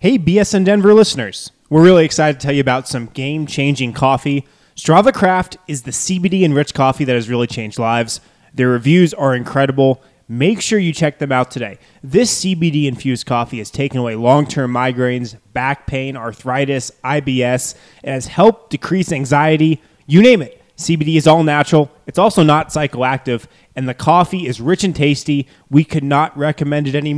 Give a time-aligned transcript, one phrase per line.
[0.00, 1.50] Hey, BSN Denver listeners.
[1.68, 4.46] We're really excited to tell you about some game changing coffee.
[4.76, 8.20] Strava Craft is the CBD enriched coffee that has really changed lives.
[8.54, 10.00] Their reviews are incredible.
[10.28, 11.80] Make sure you check them out today.
[12.00, 17.74] This CBD infused coffee has taken away long term migraines, back pain, arthritis, IBS.
[18.04, 20.62] It has helped decrease anxiety, you name it.
[20.76, 21.90] CBD is all natural.
[22.06, 25.48] It's also not psychoactive, and the coffee is rich and tasty.
[25.68, 27.14] We could not recommend it any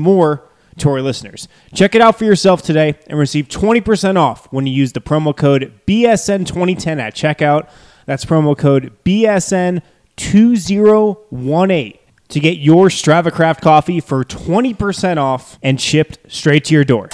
[0.77, 1.48] more to our listeners.
[1.75, 5.37] Check it out for yourself today and receive 20% off when you use the promo
[5.37, 7.69] code BSN2010 at checkout.
[8.06, 11.98] That's promo code BSN2018
[12.29, 17.09] to get your Strava Craft coffee for 20% off and shipped straight to your door.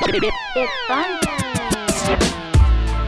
[0.00, 1.37] It's fun.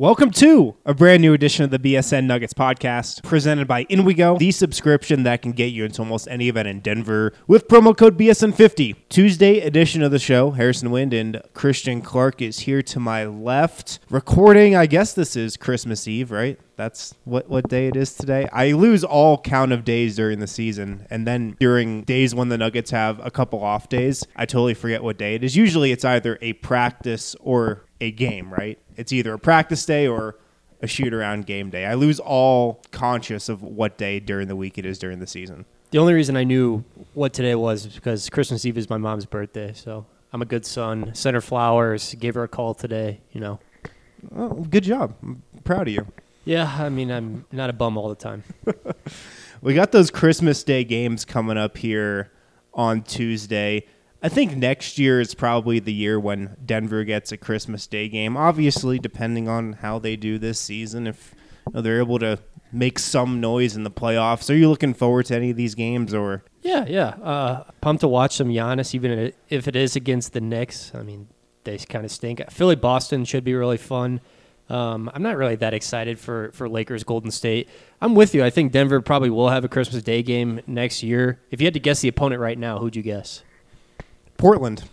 [0.00, 4.52] Welcome to a brand new edition of the BSN Nuggets podcast presented by InWeGo, the
[4.52, 8.94] subscription that can get you into almost any event in Denver with promo code BSN50.
[9.08, 13.98] Tuesday edition of the show, Harrison Wind and Christian Clark is here to my left.
[14.08, 16.60] Recording, I guess this is Christmas Eve, right?
[16.76, 18.48] That's what, what day it is today.
[18.52, 21.08] I lose all count of days during the season.
[21.10, 25.02] And then during days when the Nuggets have a couple off days, I totally forget
[25.02, 25.56] what day it is.
[25.56, 28.78] Usually it's either a practice or a game, right?
[28.98, 30.36] It's either a practice day or
[30.82, 31.86] a shoot around game day.
[31.86, 35.64] I lose all conscious of what day during the week it is during the season.
[35.90, 39.24] The only reason I knew what today was is because Christmas Eve is my mom's
[39.24, 39.72] birthday.
[39.72, 41.14] So I'm a good son.
[41.14, 42.14] Sent her flowers.
[42.14, 43.20] Gave her a call today.
[43.32, 43.60] You know.
[44.36, 45.14] Oh, good job.
[45.22, 46.06] I'm proud of you.
[46.44, 48.44] Yeah, I mean I'm not a bum all the time.
[49.60, 52.30] We got those Christmas Day games coming up here
[52.72, 53.86] on Tuesday.
[54.22, 58.36] I think next year is probably the year when Denver gets a Christmas Day game.
[58.36, 61.34] Obviously, depending on how they do this season, if
[61.66, 62.40] you know, they're able to
[62.72, 64.50] make some noise in the playoffs.
[64.50, 67.08] Are you looking forward to any of these games or Yeah, yeah.
[67.08, 70.92] Uh, pumped to watch some Giannis, even if it is against the Knicks.
[70.94, 71.28] I mean,
[71.64, 72.42] they kind of stink.
[72.50, 74.20] Philly Boston should be really fun.
[74.68, 77.68] Um, I'm not really that excited for, for Lakers Golden State.
[78.02, 78.44] I'm with you.
[78.44, 81.40] I think Denver probably will have a Christmas Day game next year.
[81.50, 83.42] If you had to guess the opponent right now, who'd you guess?
[84.38, 84.84] Portland?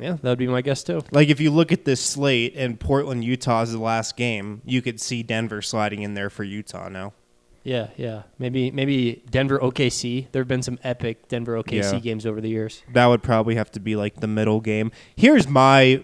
[0.00, 1.02] Yeah, that would be my guess too.
[1.12, 4.82] Like if you look at this slate and Portland Utah is the last game, you
[4.82, 7.12] could see Denver sliding in there for Utah now.
[7.64, 8.22] Yeah, yeah.
[8.38, 10.28] Maybe maybe Denver OKC.
[10.32, 11.98] There have been some epic Denver OKC Yeah.
[11.98, 12.82] games over the years.
[12.92, 14.90] That would probably have to be like the middle game.
[15.16, 16.02] Here's my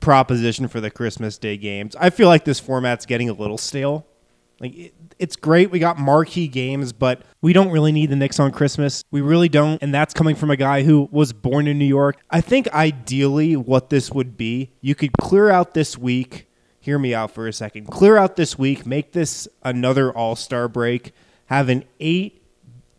[0.00, 1.94] proposition for the Christmas Day games.
[2.00, 4.06] I feel like this format's getting a little stale.
[4.60, 8.38] Like it, it's great we got marquee games, but we don't really need the Knicks
[8.38, 9.02] on Christmas.
[9.10, 12.16] We really don't, and that's coming from a guy who was born in New York.
[12.30, 16.46] I think ideally what this would be, you could clear out this week.
[16.78, 17.88] Hear me out for a second.
[17.88, 21.12] Clear out this week, make this another All-Star break,
[21.46, 22.42] have an 8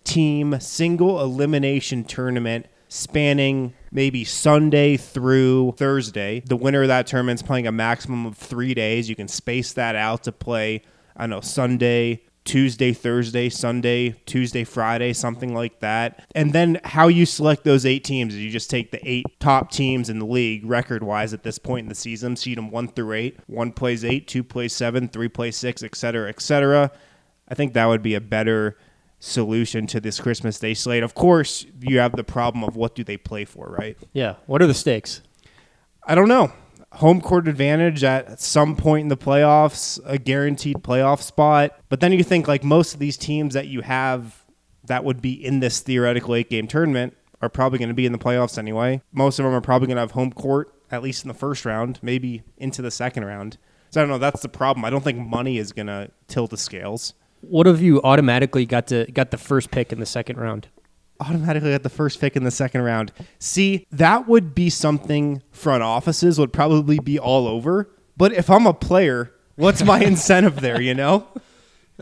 [0.03, 6.41] team single elimination tournament spanning maybe Sunday through Thursday.
[6.45, 9.09] The winner of that tournament's playing a maximum of three days.
[9.09, 10.83] You can space that out to play,
[11.16, 16.25] I don't know, Sunday, Tuesday, Thursday, Sunday, Tuesday, Friday, something like that.
[16.33, 19.72] And then how you select those eight teams is you just take the eight top
[19.72, 22.88] teams in the league record wise at this point in the season, seed them one
[22.88, 23.39] through eight.
[23.45, 26.91] One plays eight, two plays seven, three plays six, et cetera, et cetera.
[27.47, 28.78] I think that would be a better
[29.19, 31.03] solution to this Christmas Day slate.
[31.03, 33.96] Of course, you have the problem of what do they play for, right?
[34.14, 34.37] Yeah.
[34.47, 35.22] What are the stakes?
[36.07, 36.52] I don't know.
[36.93, 41.79] Home court advantage at some point in the playoffs, a guaranteed playoff spot.
[41.90, 44.46] But then you think like most of these teams that you have
[44.85, 48.11] that would be in this theoretical eight game tournament are probably going to be in
[48.11, 49.02] the playoffs anyway.
[49.14, 51.66] Most of them are probably going to have home court at least in the first
[51.66, 53.58] round, maybe into the second round.
[53.90, 54.17] So I don't know.
[54.17, 54.85] That's the problem.
[54.85, 57.14] I don't think money is going to tilt the scales.
[57.41, 60.67] What if you automatically got to got the first pick in the second round?
[61.22, 63.12] Automatically got the first pick in the second round.
[63.40, 67.90] See, that would be something front offices would probably be all over.
[68.18, 71.28] But if I'm a player, what's my incentive there, you know?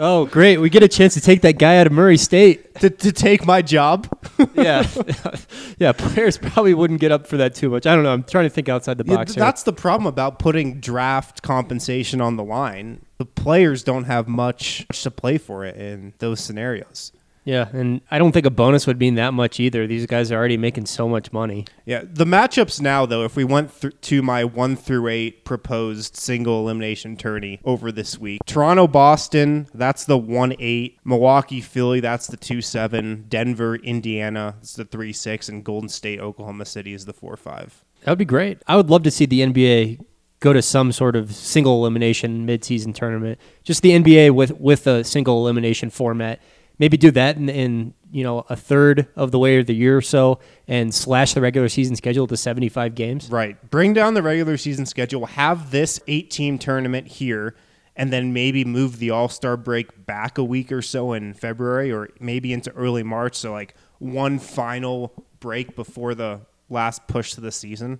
[0.01, 0.59] Oh, great!
[0.59, 2.73] We get a chance to take that guy out of Murray State.
[2.75, 4.07] to, to take my job.
[4.53, 4.87] yeah,
[5.77, 5.91] yeah.
[5.91, 7.85] Players probably wouldn't get up for that too much.
[7.85, 8.13] I don't know.
[8.13, 9.33] I'm trying to think outside the Yeah, box.
[9.35, 9.41] here.
[9.43, 13.01] that's the problem about putting draft compensation on the line.
[13.17, 17.11] The players don't have much to play for it in those scenarios.
[17.49, 19.87] Yeah, and I don't think a bonus would mean that much either.
[19.87, 21.65] These guys are already making so much money.
[21.83, 26.15] Yeah, the matchups now, though, if we went th- to my one through eight proposed
[26.15, 30.99] single elimination tourney over this week, Toronto, Boston, that's the one eight.
[31.03, 33.25] Milwaukee, Philly, that's the two seven.
[33.27, 37.83] Denver, Indiana, it's the three six, and Golden State, Oklahoma City is the four five.
[38.01, 38.61] That would be great.
[38.67, 40.05] I would love to see the NBA
[40.39, 43.39] go to some sort of single elimination midseason tournament.
[43.63, 46.39] Just the NBA with with a single elimination format.
[46.79, 49.97] Maybe do that in, in you know a third of the way of the year
[49.97, 53.29] or so, and slash the regular season schedule to seventy five games.
[53.29, 53.69] Right.
[53.69, 55.25] Bring down the regular season schedule.
[55.25, 57.55] Have this eight team tournament here,
[57.95, 61.91] and then maybe move the All Star break back a week or so in February,
[61.91, 63.35] or maybe into early March.
[63.35, 67.99] So like one final break before the last push to the season.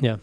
[0.00, 0.16] Yeah.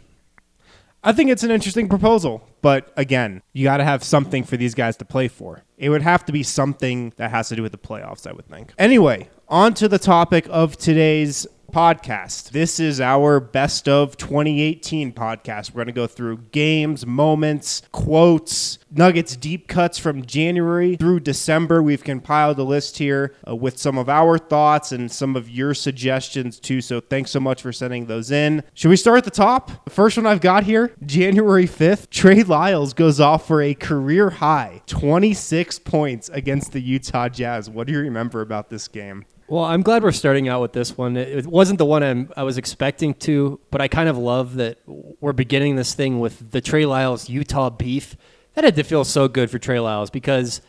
[1.04, 4.76] I think it's an interesting proposal, but again, you got to have something for these
[4.76, 5.64] guys to play for.
[5.78, 8.48] It would have to be something that has to do with the playoffs, I would
[8.48, 8.74] think.
[8.78, 12.52] Anyway, on to the topic of today's podcast.
[12.52, 15.72] This is our best of 2018 podcast.
[15.72, 21.82] We're going to go through games, moments, quotes, Nuggets deep cuts from January through December.
[21.84, 25.74] We've compiled a list here uh, with some of our thoughts and some of your
[25.74, 26.82] suggestions too.
[26.82, 28.64] So thanks so much for sending those in.
[28.74, 29.86] Should we start at the top?
[29.86, 34.30] The first one I've got here, January 5th, Trey Lyles goes off for a career
[34.32, 37.70] high 26 points against the Utah Jazz.
[37.70, 39.26] What do you remember about this game?
[39.50, 41.18] Well, I'm glad we're starting out with this one.
[41.18, 44.78] It wasn't the one I'm, I was expecting to, but I kind of love that
[44.86, 48.16] we're beginning this thing with the Trey Lyles Utah beef.
[48.54, 50.62] That had to feel so good for Trey Lyles because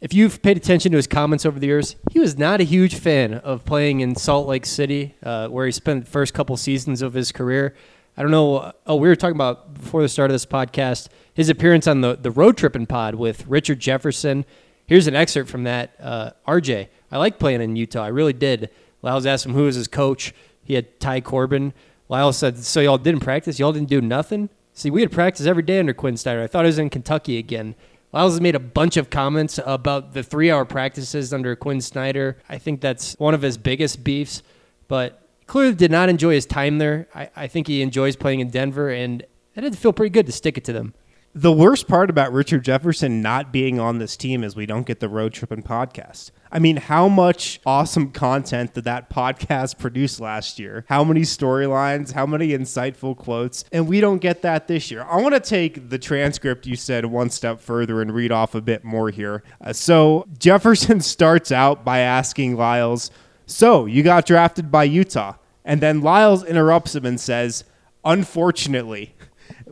[0.00, 2.94] if you've paid attention to his comments over the years, he was not a huge
[2.94, 7.02] fan of playing in Salt Lake City, uh, where he spent the first couple seasons
[7.02, 7.74] of his career.
[8.16, 8.72] I don't know.
[8.86, 12.16] Oh, we were talking about before the start of this podcast his appearance on the
[12.16, 14.46] the road tripping pod with Richard Jefferson.
[14.86, 15.94] Here's an excerpt from that.
[16.00, 18.04] Uh, RJ, I like playing in Utah.
[18.04, 18.70] I really did.
[19.02, 20.32] Lyles asked him who was his coach.
[20.64, 21.74] He had Ty Corbin.
[22.08, 23.58] Lyles said, "So y'all didn't practice?
[23.58, 24.48] Y'all didn't do nothing?
[24.72, 26.42] See, we had practice every day under Quin Snyder.
[26.42, 27.74] I thought I was in Kentucky again."
[28.12, 32.36] Lyles has made a bunch of comments about the three-hour practices under Quin Snyder.
[32.48, 34.42] I think that's one of his biggest beefs,
[34.86, 37.08] but clearly did not enjoy his time there.
[37.14, 39.22] I, I think he enjoys playing in Denver, and
[39.56, 40.92] it did feel pretty good to stick it to them.
[41.34, 45.00] The worst part about Richard Jefferson not being on this team is we don't get
[45.00, 46.30] the road trip and podcast.
[46.50, 50.84] I mean, how much awesome content did that podcast produce last year?
[50.90, 52.12] How many storylines?
[52.12, 53.64] How many insightful quotes?
[53.72, 55.04] And we don't get that this year.
[55.08, 58.60] I want to take the transcript you said one step further and read off a
[58.60, 59.42] bit more here.
[59.58, 63.10] Uh, so Jefferson starts out by asking Lyles,
[63.46, 65.36] So you got drafted by Utah.
[65.64, 67.64] And then Lyles interrupts him and says,
[68.04, 69.14] Unfortunately.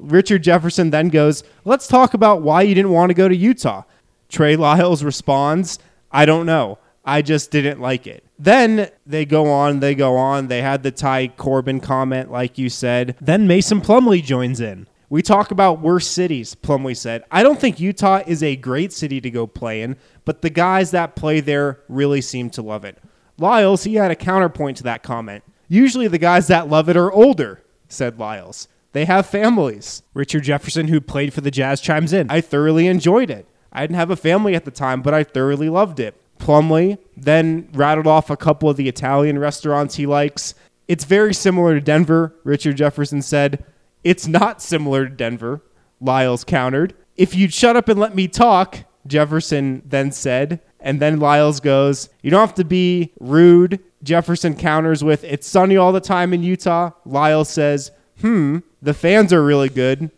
[0.00, 3.82] Richard Jefferson then goes, Let's talk about why you didn't want to go to Utah.
[4.28, 5.78] Trey Lyles responds,
[6.10, 6.78] I don't know.
[7.04, 8.24] I just didn't like it.
[8.38, 10.48] Then they go on, they go on.
[10.48, 13.16] They had the Ty Corbin comment, like you said.
[13.20, 14.86] Then Mason Plumlee joins in.
[15.08, 17.24] We talk about worse cities, Plumlee said.
[17.32, 20.92] I don't think Utah is a great city to go play in, but the guys
[20.92, 22.96] that play there really seem to love it.
[23.36, 25.42] Lyles, he had a counterpoint to that comment.
[25.66, 28.68] Usually the guys that love it are older, said Lyles.
[28.92, 30.02] They have families.
[30.14, 32.30] Richard Jefferson, who played for the Jazz, chimes in.
[32.30, 33.46] I thoroughly enjoyed it.
[33.72, 36.20] I didn't have a family at the time, but I thoroughly loved it.
[36.38, 40.54] Plumlee then rattled off a couple of the Italian restaurants he likes.
[40.88, 43.64] It's very similar to Denver, Richard Jefferson said.
[44.02, 45.62] It's not similar to Denver,
[46.00, 46.94] Lyles countered.
[47.16, 50.60] If you'd shut up and let me talk, Jefferson then said.
[50.80, 53.80] And then Lyles goes, You don't have to be rude.
[54.02, 56.92] Jefferson counters with, It's sunny all the time in Utah.
[57.04, 60.10] Lyles says, Hmm, the fans are really good.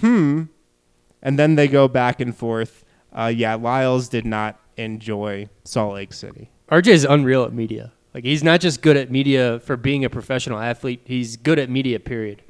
[0.00, 0.44] Hmm.
[1.22, 2.84] And then they go back and forth.
[3.12, 6.50] Uh, yeah, Lyles did not enjoy Salt Lake City.
[6.70, 7.92] RJ is unreal at media.
[8.14, 11.02] Like he's not just good at media for being a professional athlete.
[11.04, 12.00] He's good at media.
[12.00, 12.42] Period.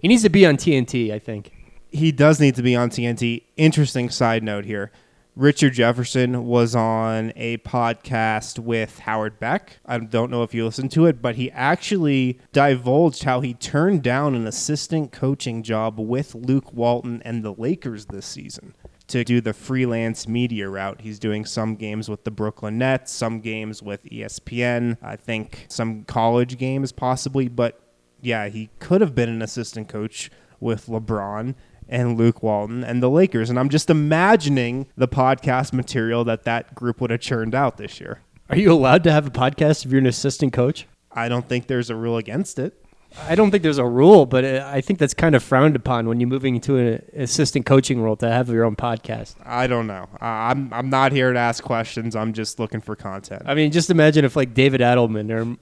[0.00, 1.12] He needs to be on TNT.
[1.12, 1.52] I think.
[1.90, 3.42] he does need to be on TNT.
[3.56, 4.90] Interesting side note here.
[5.36, 9.80] Richard Jefferson was on a podcast with Howard Beck.
[9.84, 14.04] I don't know if you listened to it, but he actually divulged how he turned
[14.04, 18.76] down an assistant coaching job with Luke Walton and the Lakers this season
[19.08, 21.00] to do the freelance media route.
[21.00, 26.04] He's doing some games with the Brooklyn Nets, some games with ESPN, I think some
[26.04, 27.80] college games possibly, but
[28.22, 31.56] yeah, he could have been an assistant coach with LeBron
[31.94, 33.48] and Luke Walton and the Lakers.
[33.48, 38.00] And I'm just imagining the podcast material that that group would have churned out this
[38.00, 38.20] year.
[38.50, 40.86] Are you allowed to have a podcast if you're an assistant coach?
[41.12, 42.84] I don't think there's a rule against it.
[43.28, 46.08] I don't think there's a rule, but uh, I think that's kind of frowned upon
[46.08, 49.36] when you're moving into an assistant coaching role to have your own podcast.
[49.44, 50.08] I don't know.
[50.20, 52.16] I'm I'm not here to ask questions.
[52.16, 53.42] I'm just looking for content.
[53.46, 55.56] I mean, just imagine if like David Adelman or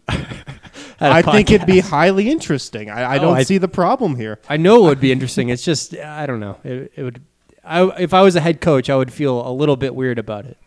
[1.10, 2.90] I think it'd be highly interesting.
[2.90, 4.38] I, I Oh, don't I- see the problem here.
[4.48, 5.48] I know it would be interesting.
[5.48, 6.58] It's just I don't know.
[6.64, 7.22] It, it would.
[7.64, 10.46] I, if I was a head coach, I would feel a little bit weird about
[10.46, 10.58] it.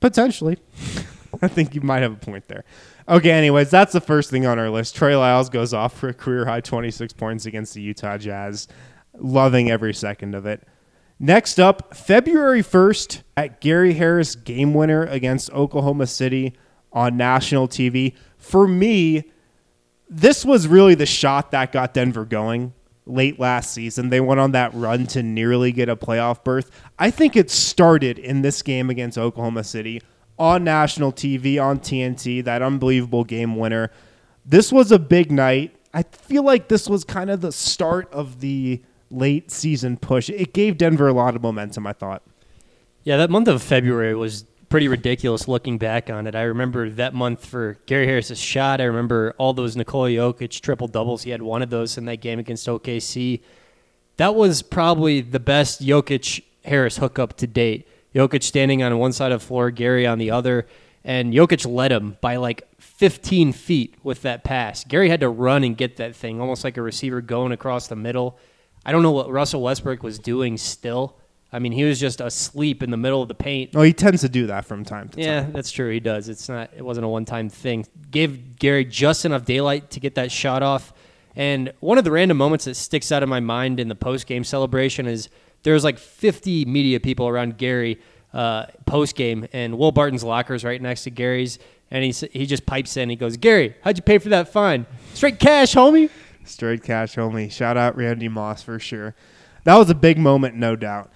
[0.00, 0.58] Potentially.
[1.42, 2.64] I think you might have a point there.
[3.08, 4.96] Okay, anyways, that's the first thing on our list.
[4.96, 8.68] Trey Lyles goes off for a career high 26 points against the Utah Jazz.
[9.14, 10.66] Loving every second of it.
[11.18, 16.54] Next up, February 1st at Gary Harris game winner against Oklahoma City
[16.92, 18.14] on national TV.
[18.46, 19.24] For me,
[20.08, 22.74] this was really the shot that got Denver going
[23.04, 24.08] late last season.
[24.10, 26.70] They went on that run to nearly get a playoff berth.
[26.96, 30.00] I think it started in this game against Oklahoma City
[30.38, 33.90] on national TV on TNT, that unbelievable game winner.
[34.44, 35.74] This was a big night.
[35.92, 40.30] I feel like this was kind of the start of the late season push.
[40.30, 42.22] It gave Denver a lot of momentum, I thought.
[43.02, 44.44] Yeah, that month of February was
[44.76, 46.34] pretty ridiculous looking back on it.
[46.34, 48.78] I remember that month for Gary Harris's shot.
[48.78, 51.22] I remember all those Nikola Jokic triple doubles.
[51.22, 53.40] He had one of those in that game against OKC.
[54.18, 57.88] That was probably the best Jokic Harris hookup to date.
[58.14, 60.66] Jokic standing on one side of the floor, Gary on the other,
[61.02, 64.84] and Jokic led him by like 15 feet with that pass.
[64.84, 67.96] Gary had to run and get that thing, almost like a receiver going across the
[67.96, 68.38] middle.
[68.84, 71.16] I don't know what Russell Westbrook was doing still.
[71.52, 73.70] I mean, he was just asleep in the middle of the paint.
[73.74, 75.52] Oh, he tends to do that from time to Yeah, time.
[75.52, 75.90] that's true.
[75.90, 76.28] He does.
[76.28, 76.70] It's not.
[76.76, 77.86] It wasn't a one-time thing.
[78.10, 80.92] Gave Gary just enough daylight to get that shot off.
[81.36, 84.42] And one of the random moments that sticks out in my mind in the post-game
[84.44, 85.28] celebration is
[85.62, 88.00] there was like 50 media people around Gary
[88.34, 91.58] uh, post-game, and Will Barton's locker is right next to Gary's,
[91.90, 93.08] and he he just pipes in.
[93.08, 94.84] He goes, "Gary, how'd you pay for that fine?
[95.14, 96.10] Straight cash, homie."
[96.44, 97.50] Straight cash homie.
[97.50, 99.14] Shout out Randy Moss for sure.
[99.64, 101.10] That was a big moment, no doubt.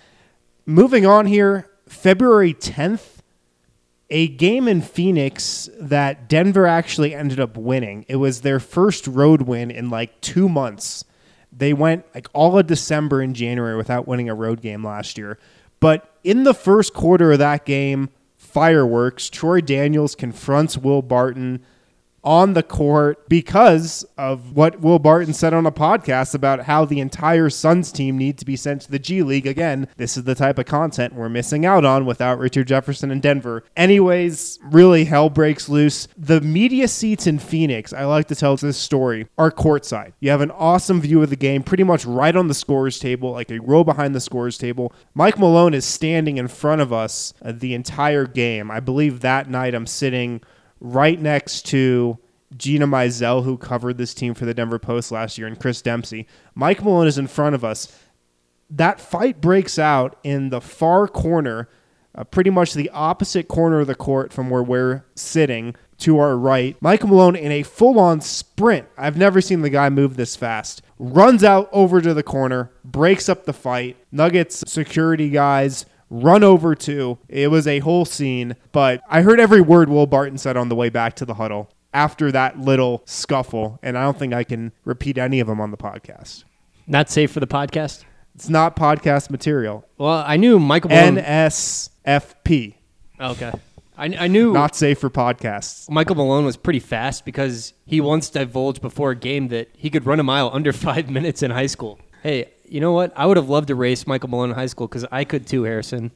[0.67, 3.19] Moving on here, February 10th,
[4.11, 8.05] a game in Phoenix that Denver actually ended up winning.
[8.09, 11.05] It was their first road win in like two months.
[11.53, 15.39] They went like all of December and January without winning a road game last year.
[15.81, 21.63] But in the first quarter of that game, fireworks, Troy Daniels confronts Will Barton
[22.23, 27.01] on the court because of what Will Barton said on a podcast about how the
[27.01, 29.47] entire Suns team need to be sent to the G League.
[29.47, 33.21] Again, this is the type of content we're missing out on without Richard Jefferson in
[33.21, 33.65] Denver.
[33.77, 36.09] Anyways, really hell breaks loose.
[36.17, 40.13] The media seats in Phoenix, I like to tell this story, are courtside.
[40.21, 43.33] You have an awesome view of the game, pretty much right on the scorer's table,
[43.33, 44.93] like a row behind the scorer's table.
[45.15, 48.71] Mike Malone is standing in front of us uh, the entire game.
[48.71, 50.41] I believe that night I'm sitting
[50.81, 52.19] right next to
[52.57, 56.27] Gina Mizell, who covered this team for the Denver Post last year, and Chris Dempsey.
[56.55, 57.97] Mike Malone is in front of us.
[58.69, 61.69] That fight breaks out in the far corner,
[62.15, 66.37] uh, pretty much the opposite corner of the court from where we're sitting to our
[66.37, 66.77] right.
[66.81, 70.83] Mike Malone, in a full on sprint, I've never seen the guy move this fast,
[70.99, 73.97] runs out over to the corner, breaks up the fight.
[74.11, 77.19] Nuggets security guys run over to.
[77.29, 80.77] It was a whole scene, but I heard every word Will Barton said on the
[80.77, 84.73] way back to the huddle after that little scuffle, and I don't think I can
[84.85, 86.45] repeat any of them on the podcast.
[86.87, 88.05] Not safe for the podcast.
[88.35, 89.87] It's not podcast material.
[89.99, 91.17] Well, I knew Michael Malone.
[91.17, 92.75] NSFP,
[93.21, 93.53] okay,
[93.99, 95.91] I, I knew not safe for podcasts.
[95.91, 100.07] Michael Malone was pretty fast because he once divulged before a game that he could
[100.07, 101.99] run a mile under five minutes in high school.
[102.23, 103.13] Hey, you know what?
[103.17, 105.65] I would have loved to race Michael Malone in high school because I could too,
[105.65, 106.13] Harrison.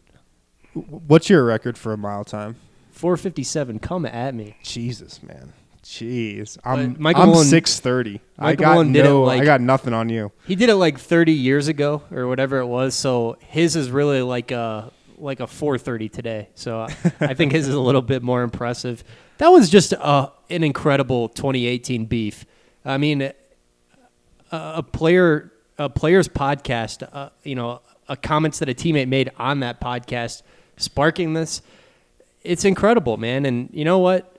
[0.72, 2.56] What's your record for a mile time?
[2.92, 4.56] 457, come at me.
[4.62, 5.52] Jesus, man.
[5.82, 8.20] Jeez, I'm Michael I'm Malone- six thirty.
[8.38, 10.32] I Michael got Malone no, like- I got nothing on you.
[10.46, 12.94] He did it like 30 years ago or whatever it was.
[12.94, 16.48] So his is really like a like a 430 today.
[16.54, 19.04] So I- I think his is a little bit more impressive.
[19.38, 22.46] That was just a, an incredible 2018 beef.
[22.84, 23.34] I mean, a,
[24.52, 29.60] a player a player's podcast, uh, you know, a comments that a teammate made on
[29.60, 30.42] that podcast,
[30.76, 31.62] sparking this.
[32.42, 33.46] It's incredible, man.
[33.46, 34.30] And you know what?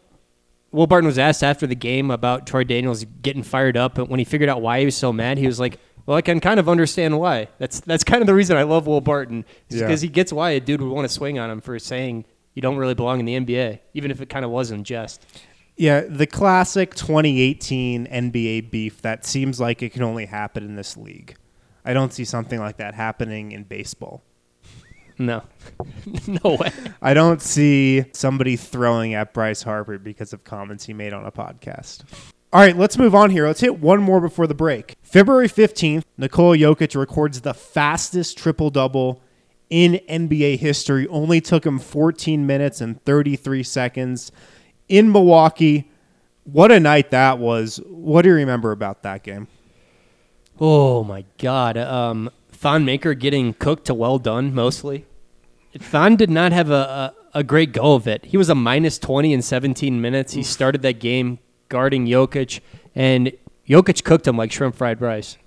[0.71, 4.19] Will Barton was asked after the game about Troy Daniels getting fired up, and when
[4.19, 6.59] he figured out why he was so mad, he was like, "Well, I can kind
[6.59, 7.47] of understand why.
[7.59, 9.87] That's that's kind of the reason I love Will Barton, is Yeah.
[9.87, 12.25] because he gets why a dude would want to swing on him for saying
[12.55, 15.25] you don't really belong in the NBA, even if it kind of was in jest."
[15.77, 20.95] Yeah, the classic 2018 NBA beef that seems like it can only happen in this
[20.95, 21.35] league.
[21.83, 24.23] I don't see something like that happening in baseball.
[25.17, 25.43] No,
[26.27, 26.71] no way.
[27.01, 31.31] I don't see somebody throwing at Bryce Harper because of comments he made on a
[31.31, 32.03] podcast.
[32.51, 33.45] All right, let's move on here.
[33.45, 34.95] Let's hit one more before the break.
[35.01, 39.21] February 15th, Nikola Jokic records the fastest triple double
[39.69, 41.07] in NBA history.
[41.07, 44.31] Only took him 14 minutes and 33 seconds
[44.87, 45.89] in Milwaukee.
[46.43, 47.77] What a night that was.
[47.87, 49.47] What do you remember about that game?
[50.59, 51.77] Oh my God.
[51.77, 55.05] Um, Thon Maker getting cooked to well done mostly.
[55.77, 58.25] Thon did not have a, a, a great go of it.
[58.25, 60.33] He was a minus 20 in 17 minutes.
[60.33, 62.61] He started that game guarding Jokic,
[62.93, 63.33] and
[63.67, 65.37] Jokic cooked him like shrimp fried rice.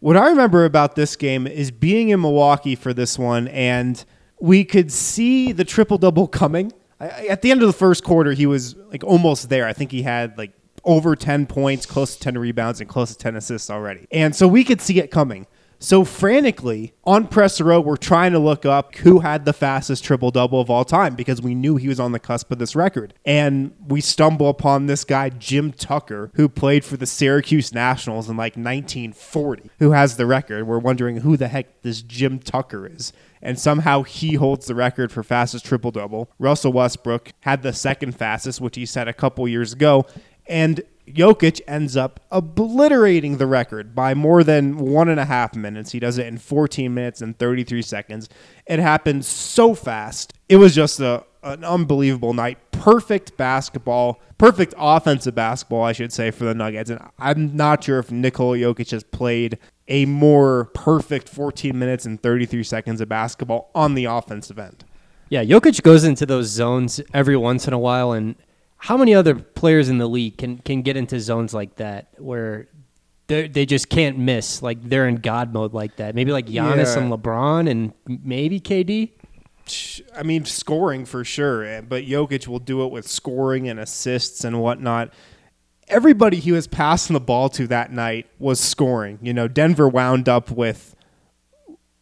[0.00, 4.04] What I remember about this game is being in Milwaukee for this one, and
[4.40, 6.72] we could see the triple double coming.
[7.00, 9.66] At the end of the first quarter, he was like almost there.
[9.66, 10.52] I think he had like
[10.84, 14.06] over 10 points, close to 10 rebounds, and close to 10 assists already.
[14.10, 15.46] And so we could see it coming.
[15.80, 20.32] So frantically on press row, we're trying to look up who had the fastest triple
[20.32, 23.14] double of all time because we knew he was on the cusp of this record.
[23.24, 28.36] And we stumble upon this guy, Jim Tucker, who played for the Syracuse Nationals in
[28.36, 30.66] like 1940, who has the record.
[30.66, 33.12] We're wondering who the heck this Jim Tucker is.
[33.40, 36.30] And somehow he holds the record for fastest triple double.
[36.38, 40.06] Russell Westbrook had the second fastest, which he set a couple years ago.
[40.46, 40.82] And
[41.14, 45.92] Jokic ends up obliterating the record by more than one and a half minutes.
[45.92, 48.28] He does it in 14 minutes and 33 seconds.
[48.66, 50.34] It happened so fast.
[50.48, 52.58] It was just a, an unbelievable night.
[52.72, 56.90] Perfect basketball, perfect offensive basketball, I should say, for the Nuggets.
[56.90, 62.22] And I'm not sure if Nikola Jokic has played a more perfect 14 minutes and
[62.22, 64.84] 33 seconds of basketball on the offensive end.
[65.30, 68.34] Yeah, Jokic goes into those zones every once in a while, and
[68.78, 72.68] how many other players in the league can can get into zones like that where
[73.26, 74.62] they they just can't miss?
[74.62, 76.14] Like they're in God mode like that.
[76.14, 77.02] Maybe like Giannis Yeah.
[77.02, 79.10] and LeBron and maybe KD.
[80.16, 84.44] I mean, scoring for sure, eh, but Jokic will do it with scoring and assists
[84.44, 85.12] and whatnot.
[85.90, 89.18] Everybody he was passing the ball to that night was scoring.
[89.22, 90.94] You know, Denver wound up with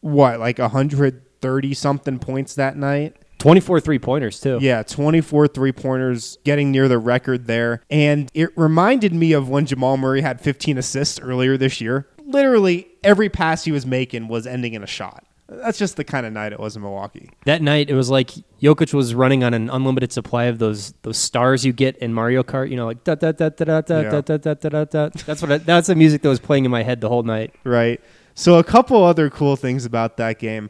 [0.01, 3.17] what, like 130 something points that night?
[3.39, 4.59] 24 three pointers too.
[4.61, 7.83] Yeah, 24 three pointers, getting near the record there.
[7.91, 12.09] And it reminded me of when Jamal Murray had 15 assists earlier this year.
[12.25, 15.26] Literally every pass he was making was ending in a shot.
[15.49, 17.31] That's just the kind of night it was in Milwaukee.
[17.45, 21.17] That night, it was like Jokic was running on an unlimited supply of those those
[21.19, 22.69] stars you get in Mario Kart.
[22.69, 25.09] You know, like da da da da da da da da da da da.
[25.25, 27.55] That's what I, that's the music that was playing in my head the whole night.
[27.65, 28.01] right?
[28.35, 30.69] So a couple other cool things about that game.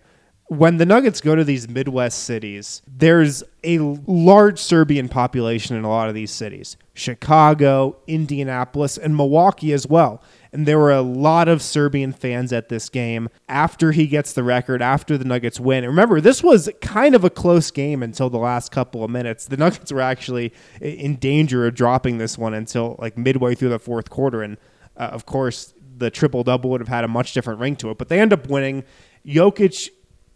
[0.49, 5.89] When the Nuggets go to these Midwest cities, there's a large Serbian population in a
[5.89, 6.77] lot of these cities.
[6.95, 10.23] Chicago, Indianapolis, and Milwaukee as well.
[10.57, 14.43] And there were a lot of Serbian fans at this game after he gets the
[14.43, 15.85] record, after the Nuggets win.
[15.85, 19.45] And remember, this was kind of a close game until the last couple of minutes.
[19.45, 23.79] The Nuggets were actually in danger of dropping this one until like midway through the
[23.79, 24.43] fourth quarter.
[24.43, 24.57] And
[24.97, 27.99] uh, of course, the triple double would have had a much different ring to it.
[27.99, 28.85] But they end up winning.
[29.27, 29.91] Jokic,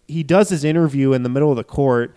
[0.06, 2.14] he does his interview in the middle of the court,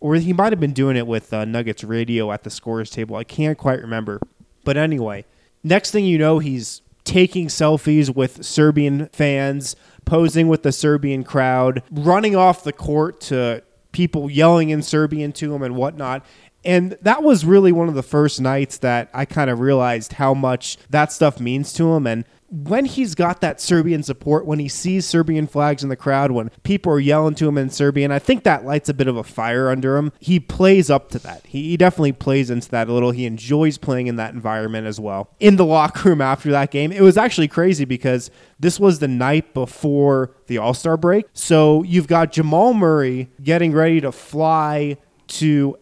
[0.00, 3.14] or he might have been doing it with uh, Nuggets radio at the scores table.
[3.14, 4.22] I can't quite remember.
[4.64, 5.26] But anyway,
[5.62, 11.82] next thing you know, he's taking selfies with Serbian fans, posing with the Serbian crowd,
[11.90, 16.24] running off the court to people yelling in Serbian to him and whatnot.
[16.64, 20.34] And that was really one of the first nights that I kind of realized how
[20.34, 22.06] much that stuff means to him.
[22.06, 26.30] And when he's got that Serbian support, when he sees Serbian flags in the crowd,
[26.30, 29.16] when people are yelling to him in Serbian, I think that lights a bit of
[29.16, 30.12] a fire under him.
[30.20, 31.44] He plays up to that.
[31.46, 33.10] He, definitely plays into that a little.
[33.10, 35.30] He enjoys playing in that environment as well.
[35.40, 39.08] In the locker room after that game, it was actually crazy because this was the
[39.08, 41.26] night before the All Star break.
[41.32, 44.96] So you've got Jamal Murray getting ready to fly
[45.28, 45.76] to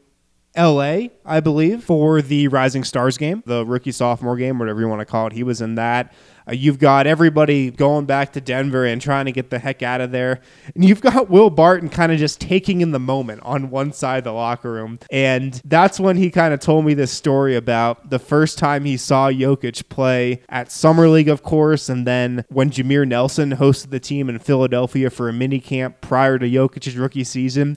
[0.56, 5.00] LA, I believe, for the Rising Stars game, the rookie sophomore game, whatever you want
[5.00, 5.32] to call it.
[5.32, 6.12] He was in that.
[6.48, 10.00] Uh, you've got everybody going back to Denver and trying to get the heck out
[10.00, 10.40] of there.
[10.74, 14.18] And you've got Will Barton kind of just taking in the moment on one side
[14.18, 14.98] of the locker room.
[15.10, 18.96] And that's when he kind of told me this story about the first time he
[18.96, 24.00] saw Jokic play at Summer League, of course, and then when Jameer Nelson hosted the
[24.00, 27.76] team in Philadelphia for a mini camp prior to Jokic's rookie season.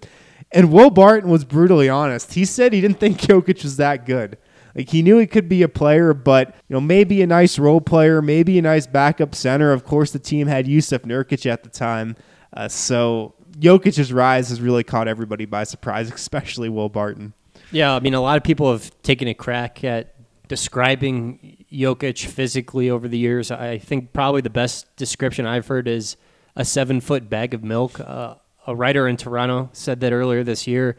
[0.51, 2.33] And Will Barton was brutally honest.
[2.33, 4.37] He said he didn't think Jokic was that good.
[4.77, 7.81] Like he knew he could be a player, but you know maybe a nice role
[7.81, 9.73] player, maybe a nice backup center.
[9.73, 12.15] Of course, the team had Jusuf Nurkic at the time,
[12.53, 17.33] uh, so Jokic's rise has really caught everybody by surprise, especially Will Barton.
[17.71, 20.13] Yeah, I mean, a lot of people have taken a crack at
[20.47, 23.49] describing Jokic physically over the years.
[23.49, 26.17] I think probably the best description I've heard is
[26.55, 27.99] a seven foot bag of milk.
[27.99, 28.35] Uh,
[28.67, 30.97] a writer in Toronto said that earlier this year.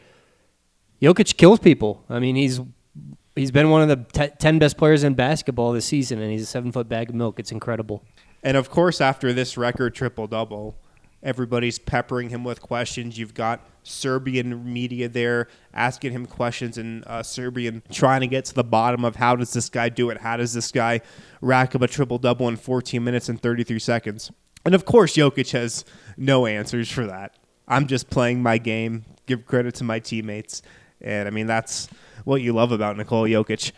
[1.01, 2.05] Jokic kills people.
[2.11, 2.61] I mean, he's
[3.38, 6.42] he's been one of the t- ten best players in basketball this season, and he's
[6.42, 7.38] a seven foot bag of milk.
[7.38, 8.03] It's incredible.
[8.42, 10.77] And of course, after this record triple double,
[11.22, 13.18] everybody's peppering him with questions.
[13.18, 18.55] You've got Serbian media there asking him questions in uh, Serbian, trying to get to
[18.55, 20.18] the bottom of how does this guy do it?
[20.18, 21.01] How does this guy
[21.40, 24.31] rack up a triple double in 14 minutes and 33 seconds?
[24.64, 25.85] And of course, Jokic has
[26.16, 27.37] no answers for that.
[27.66, 29.05] I'm just playing my game.
[29.27, 30.62] Give credit to my teammates.
[31.01, 31.88] And I mean, that's
[32.29, 33.73] what you love about Nikola Jokic.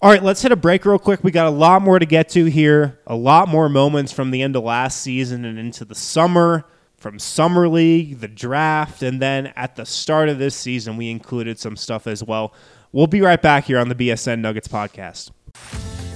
[0.00, 1.22] All right, let's hit a break real quick.
[1.22, 4.42] We got a lot more to get to here, a lot more moments from the
[4.42, 6.64] end of last season and into the summer,
[6.96, 11.60] from Summer League, the draft, and then at the start of this season, we included
[11.60, 12.52] some stuff as well.
[12.90, 15.30] We'll be right back here on the BSN Nuggets podcast.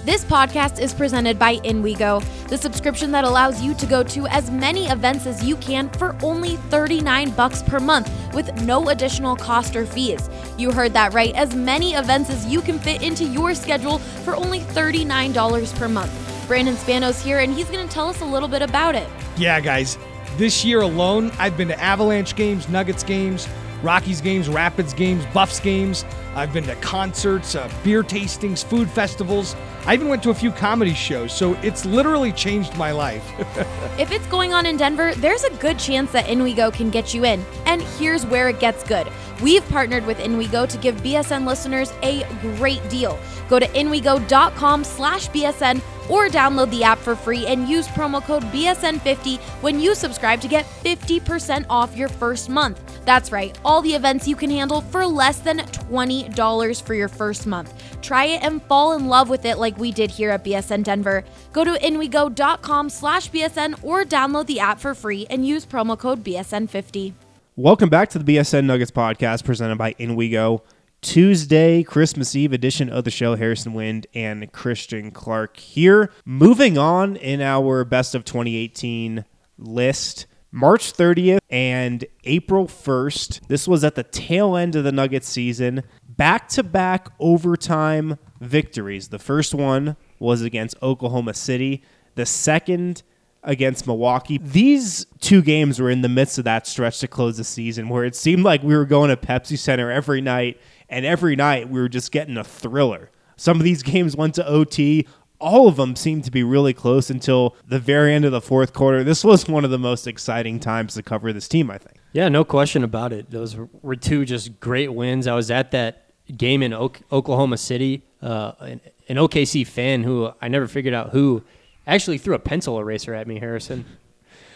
[0.07, 4.53] This podcast is presented by InWeGo, the subscription that allows you to go to as
[4.53, 9.75] many events as you can for only 39 bucks per month with no additional cost
[9.75, 10.31] or fees.
[10.59, 14.37] You heard that right, as many events as you can fit into your schedule for
[14.37, 16.47] only $39 per month.
[16.47, 19.09] Brandon Spanos here and he's going to tell us a little bit about it.
[19.37, 19.99] Yeah, guys.
[20.37, 23.49] This year alone, I've been to Avalanche games, Nuggets games,
[23.83, 26.05] Rockies games, Rapids games, Buffs games.
[26.35, 29.57] I've been to concerts, uh, beer tastings, food festivals.
[29.87, 33.25] I even went to a few comedy shows, so it's literally changed my life.
[33.99, 37.25] if it's going on in Denver, there's a good chance that InWeGo can get you
[37.25, 37.45] in.
[37.65, 39.09] And here's where it gets good.
[39.43, 43.19] We've partnered with InWeGo to give BSN listeners a great deal.
[43.49, 48.43] Go to inwego.com slash BSN or download the app for free and use promo code
[48.45, 52.81] BSN50 when you subscribe to get 50% off your first month.
[53.05, 57.47] That's right, all the events you can handle for less than $20 for your first
[57.47, 57.73] month.
[58.03, 61.25] Try it and fall in love with it like we did here at BSN Denver.
[61.53, 66.25] Go to inwego.com slash BSN or download the app for free and use promo code
[66.25, 67.15] BSN50.
[67.59, 70.61] Welcome back to the BSN Nuggets podcast presented by InWeGo.
[71.07, 73.37] Tuesday, Christmas Eve edition of the show.
[73.37, 76.11] Harrison Wind and Christian Clark here.
[76.25, 79.25] Moving on in our best of 2018
[79.57, 80.27] list.
[80.51, 83.47] March 30th and April 1st.
[83.47, 85.85] This was at the tail end of the Nuggets season.
[86.09, 89.07] Back to back overtime victories.
[89.09, 91.85] The first one was against Oklahoma City,
[92.17, 93.05] the second
[93.47, 94.39] against Milwaukee.
[94.39, 98.05] These two games were in the midst of that stretch to close the season where
[98.05, 101.81] it seemed like we were going to Pepsi Center every night, and every night we
[101.81, 103.11] were just getting a thriller.
[103.37, 105.07] Some of these games went to OT
[105.39, 108.73] all of them seemed to be really close until the very end of the fourth
[108.73, 109.05] quarter.
[109.05, 111.97] This was one of the most exciting times to cover this team, I think.
[112.13, 113.31] Yeah, no question about it.
[113.31, 115.27] Those were two just great wins.
[115.27, 118.03] I was at that game in Oklahoma City.
[118.23, 121.45] Uh, an, an OKC fan who I never figured out who
[121.87, 123.85] actually threw a pencil eraser at me, Harrison.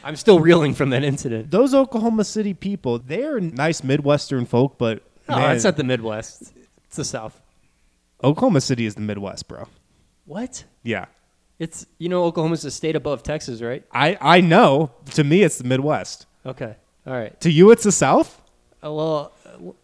[0.03, 1.51] I'm still reeling from that incident.
[1.51, 5.03] Those Oklahoma City people, they're nice Midwestern folk, but.
[5.29, 6.53] No, man, it's not the Midwest.
[6.87, 7.41] It's the South.
[8.25, 9.69] Oklahoma City is the Midwest, bro.
[10.25, 10.65] What?
[10.83, 11.07] Yeah.
[11.59, 13.85] It's you know Oklahoma's a state above Texas, right?
[13.93, 14.93] I I know.
[15.13, 16.27] To me, it's the Midwest.
[16.47, 16.75] Okay.
[17.07, 17.39] All right.
[17.43, 18.41] To you, it's the South.
[18.83, 19.33] Uh, well,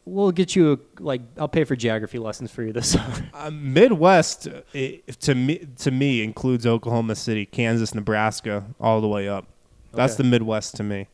[0.05, 3.29] we'll get you a, like I'll pay for geography lessons for you this summer.
[3.35, 9.29] Uh, Midwest it, to me to me includes Oklahoma City, Kansas, Nebraska, all the way
[9.29, 9.47] up.
[9.93, 10.23] That's okay.
[10.23, 11.09] the Midwest to me.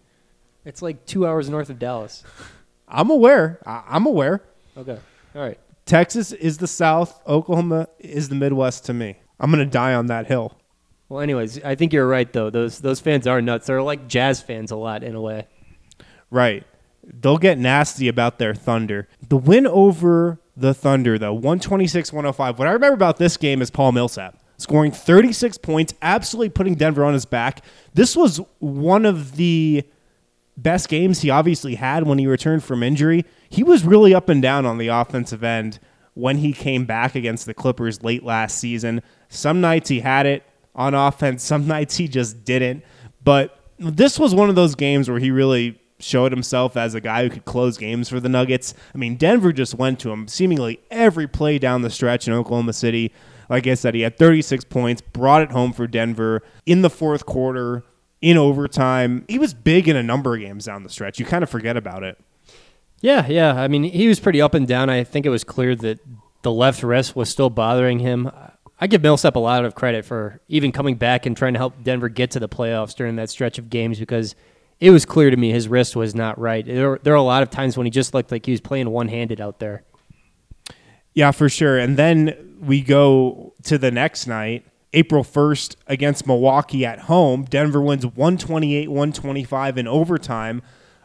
[0.65, 2.25] It's like two hours north of Dallas.
[2.89, 3.61] I'm aware.
[3.67, 4.43] I, I'm aware.
[4.77, 4.99] Okay.
[5.35, 5.59] All right.
[5.87, 7.21] Texas is the South.
[7.27, 9.17] Oklahoma is the Midwest to me.
[9.41, 10.57] I'm gonna die on that hill.
[11.09, 12.51] Well, anyways, I think you're right though.
[12.51, 13.67] Those those fans are nuts.
[13.67, 15.47] They're like jazz fans a lot in a way.
[16.31, 16.65] Right.
[17.05, 19.09] They'll get nasty about their Thunder.
[19.29, 22.59] The win over the Thunder, though, 126 105.
[22.59, 27.05] What I remember about this game is Paul Millsap scoring 36 points, absolutely putting Denver
[27.05, 27.65] on his back.
[27.95, 29.85] This was one of the
[30.57, 33.25] best games he obviously had when he returned from injury.
[33.49, 35.79] He was really up and down on the offensive end
[36.15, 39.03] when he came back against the Clippers late last season.
[39.29, 42.85] Some nights he had it on offense, some nights he just didn't.
[43.25, 47.23] But this was one of those games where he really showed himself as a guy
[47.23, 48.75] who could close games for the Nuggets.
[48.95, 52.73] I mean, Denver just went to him seemingly every play down the stretch in Oklahoma
[52.73, 53.13] City.
[53.49, 57.27] Like I said, he had 36 points, brought it home for Denver in the fourth
[57.27, 57.85] quarter,
[58.23, 59.25] in overtime.
[59.29, 61.19] He was big in a number of games down the stretch.
[61.19, 62.19] You kind of forget about it.
[63.01, 63.61] Yeah, yeah.
[63.61, 64.89] I mean, he was pretty up and down.
[64.89, 65.99] I think it was clear that
[66.43, 68.31] the left wrist was still bothering him.
[68.81, 71.83] I give Millsap a lot of credit for even coming back and trying to help
[71.83, 74.35] Denver get to the playoffs during that stretch of games because
[74.83, 76.67] it was clear to me his wrist was not right.
[76.67, 78.91] There, there are a lot of times when he just looked like he was playing
[78.91, 79.85] one handed out there.
[81.15, 81.79] Yeah, for sure.
[81.79, 87.45] And then we go to the next night, April 1st against Milwaukee at home.
[87.45, 90.63] Denver wins 128 125 in overtime.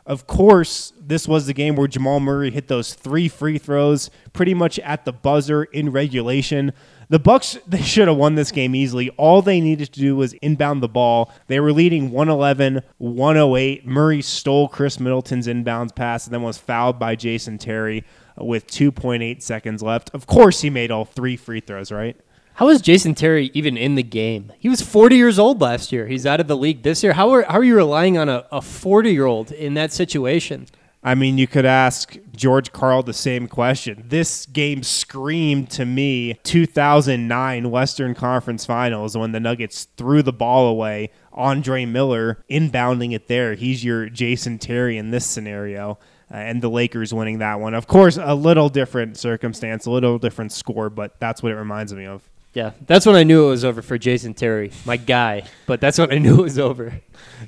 [0.08, 4.56] Of course, this was the game where Jamal Murray hit those three free throws pretty
[4.56, 6.74] much at the buzzer in regulation.
[7.10, 9.10] The Bucks they should have won this game easily.
[9.12, 11.32] All they needed to do was inbound the ball.
[11.48, 13.86] They were leading 111, 108.
[13.86, 18.04] Murray stole Khris Middleton's inbounds pass and then was fouled by Jason Terry
[18.38, 20.12] with 2.8 seconds left.
[20.14, 22.16] Of course, he made all three free throws, right?
[22.56, 24.52] How is Jason Terry even in the game?
[24.58, 26.08] He was 40 years old last year.
[26.08, 27.14] He's out of the league this year.
[27.14, 30.66] How are, how are you relying on a 40 year old in that situation?
[31.08, 34.04] I mean, you could ask George Karl the same question.
[34.10, 40.68] This game screamed to me 2009 Western Conference Finals when the Nuggets threw the ball
[40.68, 41.12] away.
[41.32, 43.54] Andre Miller inbounding it there.
[43.54, 45.98] He's your Jason Terry in this scenario.
[46.30, 47.74] Uh, and the Lakers winning that one.
[47.74, 51.94] Of course, a little different circumstance, a little different score, but that's what it reminds
[51.94, 52.30] me of.
[52.58, 55.44] Yeah, that's when I knew it was over for Jason Terry, my guy.
[55.68, 57.02] But that's when I knew it was over.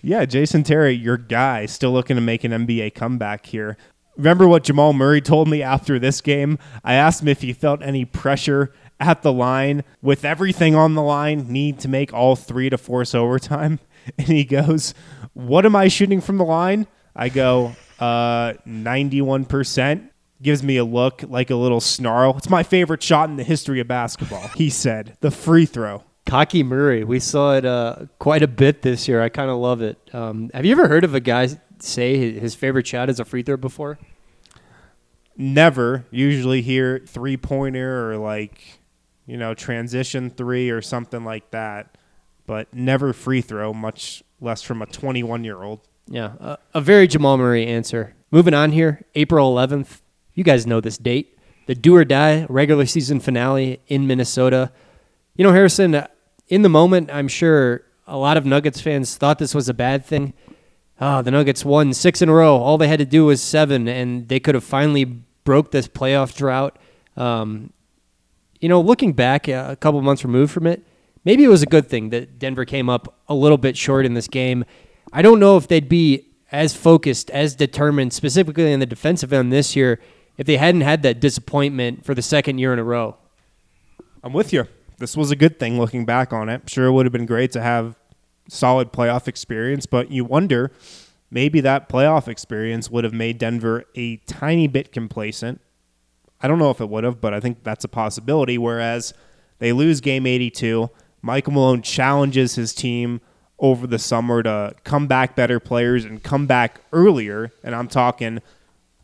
[0.04, 3.76] Yeah, Jason Terry, your guy, still looking to make an NBA comeback here.
[4.18, 6.60] Remember what Jamal Murray told me after this game?
[6.84, 11.02] I asked him if he felt any pressure at the line with everything on the
[11.02, 13.80] line, need to make all three to force overtime.
[14.18, 14.94] And he goes,
[15.34, 16.86] What am I shooting from the line?
[17.16, 20.09] I go, uh, 91%
[20.42, 22.38] gives me a look like a little snarl.
[22.38, 24.48] It's my favorite shot in the history of basketball.
[24.56, 26.04] He said, the free throw.
[26.26, 27.04] Kaki Murray.
[27.04, 29.22] We saw it uh, quite a bit this year.
[29.22, 29.98] I kind of love it.
[30.14, 31.50] Um, have you ever heard of a guy
[31.80, 33.98] say his favorite shot is a free throw before?
[35.36, 36.06] Never.
[36.12, 38.80] Usually hear three pointer or like,
[39.26, 41.98] you know, transition three or something like that,
[42.46, 45.80] but never free throw, much less from a 21 year old.
[46.08, 48.16] Yeah, uh, a very Jamal Murray answer.
[48.32, 50.02] Moving on here, April 11th,
[50.40, 51.38] you guys know this date.
[51.66, 54.72] The do or die regular season finale in Minnesota.
[55.36, 56.02] You know, Harrison,
[56.48, 60.06] in the moment, I'm sure a lot of Nuggets fans thought this was a bad
[60.06, 60.34] thing.
[61.02, 62.56] Oh, the Nuggets won six in a row.
[62.56, 66.34] All they had to do was seven, and they could have finally broke this playoff
[66.34, 66.80] drought.
[67.18, 67.74] Um,
[68.62, 70.88] you know, looking back uh, a couple months removed from it,
[71.26, 74.14] maybe it was a good thing that Denver came up a little bit short in
[74.14, 74.64] this game.
[75.12, 79.52] I don't know if they'd be as focused, as determined, specifically in the defensive end
[79.52, 80.00] this year
[80.40, 83.18] if they hadn't had that disappointment for the second year in a row.
[84.24, 84.68] I'm with you.
[84.98, 86.70] This was a good thing looking back on it.
[86.70, 87.96] Sure, it would have been great to have
[88.48, 90.72] solid playoff experience, but you wonder
[91.30, 95.60] maybe that playoff experience would have made Denver a tiny bit complacent.
[96.40, 98.58] I don't know if it would have, but I think that's a possibility.
[98.58, 99.14] Whereas
[99.60, 100.90] they lose game 82,
[101.22, 103.20] Michael Malone challenges his team
[103.60, 107.52] over the summer to come back better players and come back earlier.
[107.62, 108.40] And I'm talking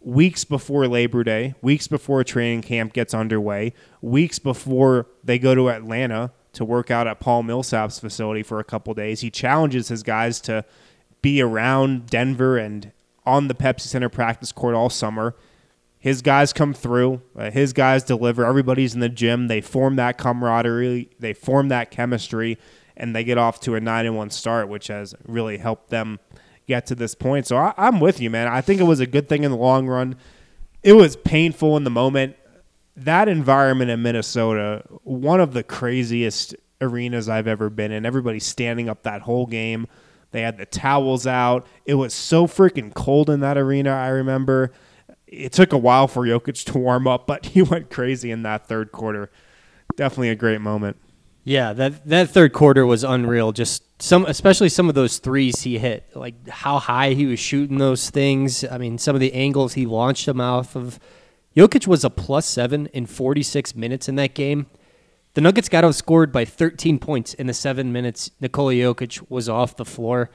[0.05, 5.69] weeks before Labor Day, weeks before training camp gets underway, weeks before they go to
[5.69, 9.21] Atlanta to work out at Paul Millsap's facility for a couple days.
[9.21, 10.63] He challenges his guys to
[11.21, 12.91] be around Denver and
[13.25, 15.35] on the Pepsi Center practice court all summer.
[15.97, 17.23] His guys come through.
[17.35, 18.45] Uh, his guys deliver.
[18.45, 19.47] Everybody's in the gym.
[19.47, 21.09] They form that camaraderie.
[21.19, 22.59] They form that chemistry,
[22.95, 26.19] and they get off to a nine and one start, which has really helped them
[26.67, 27.47] get to this point.
[27.47, 28.47] So I, I'm with you, man.
[28.47, 30.15] I think it was a good thing in the long run.
[30.83, 32.35] It was painful in the moment.
[32.95, 38.05] That environment in Minnesota, one of the craziest arenas I've ever been in.
[38.05, 39.87] Everybody standing up that whole game.
[40.31, 41.65] They had the towels out.
[41.85, 43.91] It was so freaking cold in that arena.
[43.91, 44.71] I remember
[45.27, 48.67] it took a while for Jokic to warm up, but he went crazy in that
[48.67, 49.31] third quarter.
[49.95, 50.97] Definitely a great moment.
[51.47, 53.51] Yeah, that that third quarter was unreal.
[53.51, 57.77] Just some, especially some of those threes he hit, like how high he was shooting
[57.77, 58.65] those things.
[58.65, 60.99] I mean, some of the angles he launched them off of.
[61.55, 64.65] Jokic was a plus seven in 46 minutes in that game.
[65.35, 69.77] The Nuggets got outscored by 13 points in the seven minutes Nikola Jokic was off
[69.77, 70.31] the floor.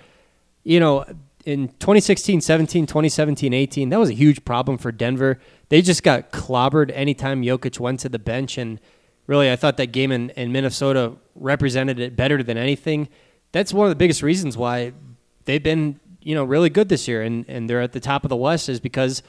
[0.62, 1.05] You know,
[1.44, 5.40] in 2016, 17, 2017, 18, that was a huge problem for Denver.
[5.70, 8.57] They just got clobbered anytime Jokic went to the bench.
[8.57, 8.81] And
[9.31, 13.09] really, I thought that game in, in Minnesota represented it better than anything
[13.53, 14.93] that's one of the biggest reasons why
[15.45, 18.29] they've been you know really good this year and and they're at the top of
[18.29, 19.23] the West is because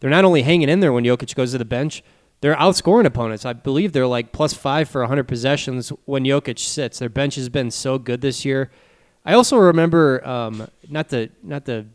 [0.00, 2.02] they're not only hanging in there when Jokic goes to the bench,
[2.40, 3.44] they're outscoring opponents.
[3.44, 6.98] I believe they're like plus five for 100 possessions when Jokic sits.
[6.98, 8.72] Their bench has been so good this year.
[9.24, 11.86] I also remember um, not to not to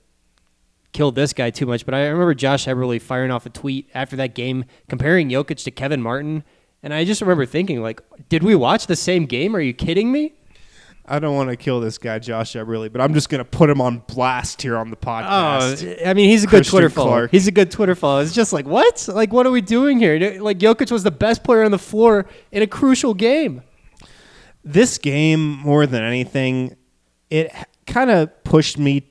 [0.94, 4.16] kill this guy too much, but I remember Josh Eberle firing off a tweet after
[4.16, 6.46] that game comparing Jokic to Kevin Martin,
[6.84, 9.56] and I just remember thinking like, did we watch the same game?
[9.56, 10.34] Are you kidding me?
[11.10, 13.70] I don't want to kill this guy, Josh Eberle, but I'm just going to put
[13.70, 15.98] him on blast here on the oh, podcast.
[16.02, 17.12] Oh, I mean, he's a good Christian Twitter follower.
[17.12, 17.32] Clark.
[17.32, 18.24] He's a good Twitter follower.
[18.24, 19.08] It's just like, what?
[19.08, 20.42] Like, what are we doing here?
[20.42, 23.64] Like, Jokic was the best player on the floor in a crucial game.
[24.68, 26.76] this game more than anything,
[27.30, 27.54] it
[27.86, 29.10] kind of pushed me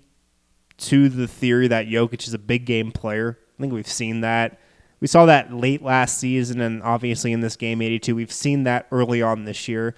[0.76, 3.38] to the theory that Jokic is a big game player.
[3.58, 4.60] I think we've seen that.
[5.00, 8.14] We saw that late last season, and obviously in this game 82.
[8.14, 9.94] We've seen that early on this year.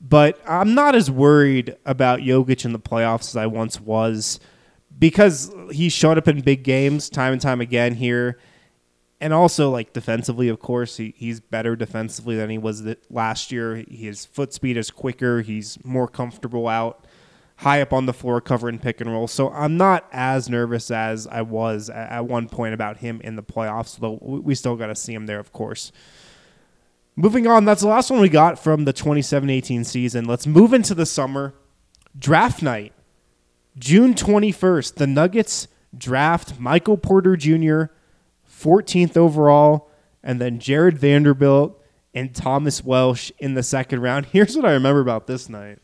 [0.00, 4.40] But I'm not as worried about Jokic in the playoffs as I once was
[4.98, 8.38] because he showed up in big games time and time again here.
[9.20, 13.84] And also, like defensively, of course, he, he's better defensively than he was last year.
[13.88, 15.42] His foot speed is quicker.
[15.42, 17.06] He's more comfortable out
[17.62, 19.28] high up on the floor covering pick and roll.
[19.28, 23.42] So I'm not as nervous as I was at, one point about him in the
[23.42, 25.92] playoffs, though we, still got to see him there, of course.
[27.14, 30.24] Moving on, that's the last one we got from the 27-18 season.
[30.24, 31.54] Let's move into the summer.
[32.18, 32.92] Draft night,
[33.78, 34.96] June 21st.
[34.96, 37.84] The Nuggets draft Michael Porter Jr.,
[38.50, 39.88] 14th overall,
[40.22, 41.80] and then Jarred Vanderbilt
[42.12, 44.26] and Thomas Welsh in the second round.
[44.32, 45.78] Here's what I remember about this night.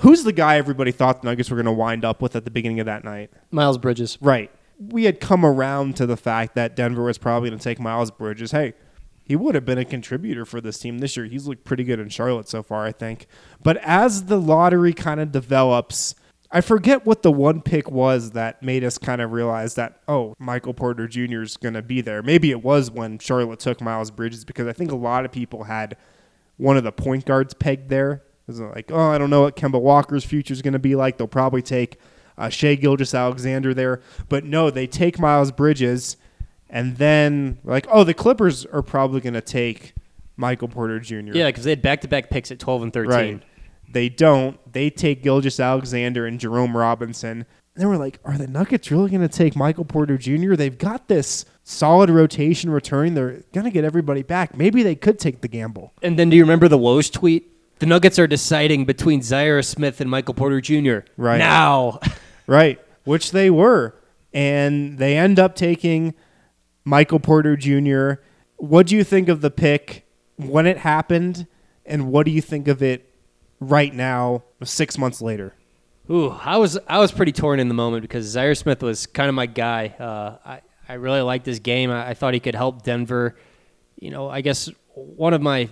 [0.00, 2.50] Who's the guy everybody thought the Nuggets were going to wind up with at the
[2.50, 3.30] beginning of that night?
[3.50, 4.16] Miles Bridges.
[4.20, 4.50] Right.
[4.78, 8.10] We had come around to the fact that Denver was probably going to take Miles
[8.10, 8.52] Bridges.
[8.52, 8.72] Hey,
[9.24, 11.26] he would have been a contributor for this team this year.
[11.26, 13.26] He's looked pretty good in Charlotte so far, I think.
[13.62, 16.14] But as the lottery kind of develops,
[16.50, 20.34] I forget what the one pick was that made us kind of realize that, oh,
[20.38, 21.42] Michael Porter Jr.
[21.42, 22.22] is going to be there.
[22.22, 25.64] Maybe it was when Charlotte took Miles Bridges because I think a lot of people
[25.64, 25.96] had
[26.56, 28.22] one of the point guards pegged there.
[28.48, 30.96] It was like, oh, I don't know what Kemba Walker's future is going to be
[30.96, 31.18] like.
[31.18, 31.98] They'll probably take
[32.36, 34.00] uh, Shai Gilgeous-Alexander there.
[34.28, 36.16] But no, they take Miles Bridges,
[36.68, 39.94] and then like, oh, the Clippers are probably going to take
[40.36, 41.32] Michael Porter Jr.
[41.34, 43.10] Yeah, because they had back to back picks at 12 and 13.
[43.10, 43.42] Right.
[43.92, 44.58] They don't.
[44.72, 47.44] They take Gilgis Alexander and Jerome Robinson.
[47.74, 50.54] And they were like, are the Nuggets really going to take Michael Porter Jr.?
[50.54, 53.14] They've got this solid rotation returning.
[53.14, 54.56] They're going to get everybody back.
[54.56, 55.92] Maybe they could take the gamble.
[56.02, 57.48] And then do you remember the Woj tweet?
[57.80, 60.98] The Nuggets are deciding between Zhaire Smith and Michael Porter Jr.
[61.16, 61.38] Right.
[61.38, 62.00] Now.
[62.46, 62.80] Right.
[63.04, 63.94] Which they were.
[64.32, 66.14] And they end up taking
[66.84, 68.20] Michael Porter Jr.
[68.56, 71.46] What do you think of the pick when it happened?
[71.86, 73.14] And what do you think of it
[73.60, 75.54] right now, six months later?
[76.10, 79.28] Ooh, I was I was pretty torn in the moment because Zhaire Smith was kind
[79.28, 79.94] of my guy.
[79.96, 81.92] Uh, I I really liked this game.
[81.92, 83.36] I, I thought he could help Denver.
[84.00, 85.68] You know, I guess one of my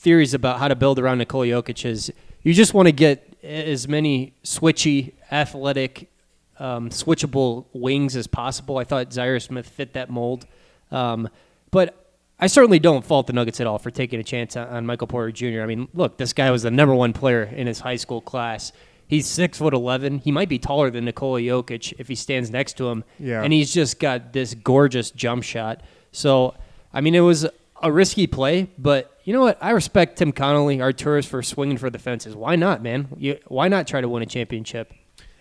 [0.00, 2.10] theories about how to build around Nikola Jokic is
[2.42, 6.10] you just want to get as many switchy, athletic,
[6.58, 8.78] um, switchable wings as possible.
[8.78, 10.46] I thought Zhaire Smith fit that mold,
[10.90, 11.28] um,
[11.70, 15.06] but I certainly don't fault the Nuggets at all for taking a chance on, Michael
[15.06, 15.60] Porter Jr.
[15.60, 18.72] I mean, look, this guy was the number one player in his high school class.
[19.06, 20.18] He's six foot eleven.
[20.18, 23.04] He might be taller than Nikola Jokic if he stands next to him.
[23.18, 23.42] Yeah.
[23.42, 25.82] And he's just got this gorgeous jump shot.
[26.12, 26.54] So,
[26.94, 27.46] I mean, it was
[27.82, 29.58] a risky play, but you know what?
[29.60, 32.34] I respect Tim Connolly, Arturas, for swinging for the fences.
[32.34, 33.06] Why not, man?
[33.16, 34.92] You, why not try to win a championship?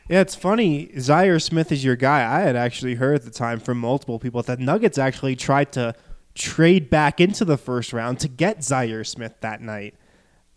[0.07, 0.89] Yeah, it's funny.
[0.97, 2.19] Zhaire Smith is your guy.
[2.19, 5.95] I had actually heard at the time from multiple people that Nuggets actually tried to
[6.35, 9.95] trade back into the first round to get Zhaire Smith that night,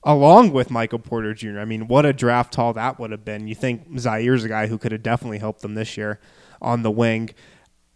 [0.05, 1.59] along with Michael Porter Jr.
[1.59, 3.49] I mean, what a draft haul that would have been.
[3.49, 6.21] You think Zhaire's a guy who could have definitely helped them this year
[6.61, 7.31] on the wing.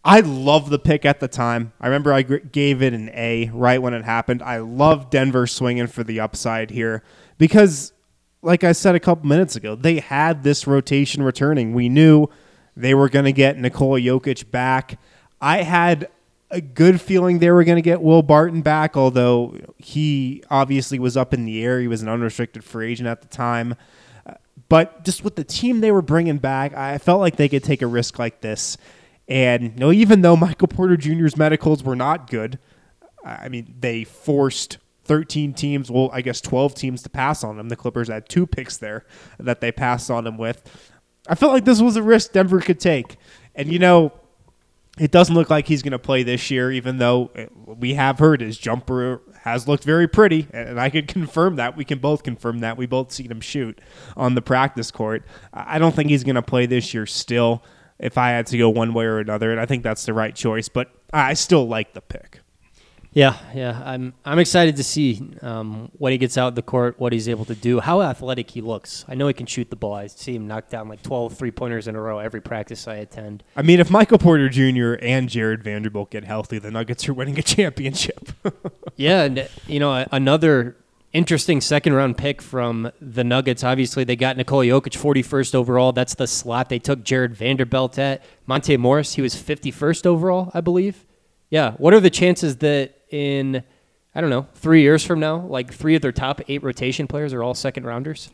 [0.07, 1.73] I love the pick at the time.
[1.81, 4.41] I remember I gave it an A right when it happened.
[4.41, 7.03] I love Denver swinging for the upside here
[7.37, 7.91] because,
[8.41, 11.73] like I said a couple minutes ago, they had this rotation returning.
[11.73, 12.29] We knew
[12.77, 14.97] they were going to get Nikola Jokic back.
[15.41, 16.07] I had
[16.51, 21.17] a good feeling they were going to get Will Barton back, although he obviously was
[21.17, 21.81] up in the air.
[21.81, 23.75] He was an unrestricted free agent at the time.
[24.69, 27.81] But just with the team they were bringing back, I felt like they could take
[27.81, 28.77] a risk like this.
[29.27, 32.59] And you know, even though Michael Porter Jr.'s medicals were not good,
[33.23, 37.69] I mean, they forced 13 teams, well, I guess 12 teams to pass on him.
[37.69, 39.05] The Clippers had two picks there
[39.39, 40.63] that they passed on him with.
[41.27, 43.17] I felt like this was a risk Denver could take.
[43.55, 44.13] And, you know,
[44.97, 48.19] it doesn't look like he's going to play this year, even though uh, we have
[48.19, 51.77] heard his jumper has looked very pretty, and I could confirm that.
[51.77, 52.77] We can both confirm that.
[52.77, 53.79] We both seen him shoot
[54.15, 55.23] on the practice court.
[55.53, 57.63] I don't think he's going to play this year still.
[57.99, 60.35] If I had to go one way or another, and I think that's the right
[60.35, 62.41] choice, but I still like the pick.
[63.17, 63.81] Yeah, yeah.
[63.83, 67.45] I'm I'm excited to see um, when he gets out the court, what he's able
[67.45, 69.05] to do, how athletic he looks.
[69.07, 69.95] I know he can shoot the ball.
[69.95, 72.97] I see him knock down like 12 three pointers in a row every practice I
[72.97, 73.43] attend.
[73.55, 74.93] I mean, if Michael Porter Jr.
[75.01, 78.29] and Jarred Vanderbilt get healthy, the Nuggets are winning a championship.
[78.99, 80.75] Yeah, and you know another
[81.13, 83.63] interesting second round pick from the Nuggets.
[83.63, 85.91] Obviously, they got Nikola Jokic 41st overall.
[85.91, 88.23] That's the slot they took Jarred Vanderbilt at.
[88.45, 91.05] Monte Morris, he was 51st overall, I believe.
[91.49, 91.71] Yeah.
[91.73, 93.63] What are the chances that in
[94.17, 97.33] I don't know, three years from now, like three of their top eight rotation players
[97.33, 98.31] are all second rounders.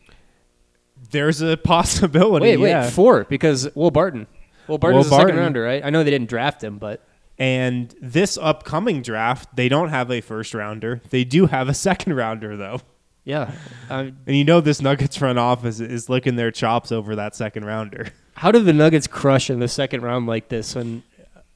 [1.12, 2.46] There's a possibility.
[2.46, 2.90] Wait, wait, yeah.
[2.90, 4.26] four because Will Barton.
[4.70, 5.40] Will Barton's Will a second Barton.
[5.42, 5.84] rounder, right?
[5.84, 7.06] I know they didn't draft him, but
[7.44, 11.02] And this upcoming draft, they don't have a first rounder.
[11.10, 12.80] They do have a second rounder, though.
[13.26, 13.52] yeah.
[13.90, 17.66] Uh, And you know this Nuggets front office is licking their chops over that second
[17.66, 18.08] rounder.
[18.36, 21.04] how did the Nuggets crush in the second round like this when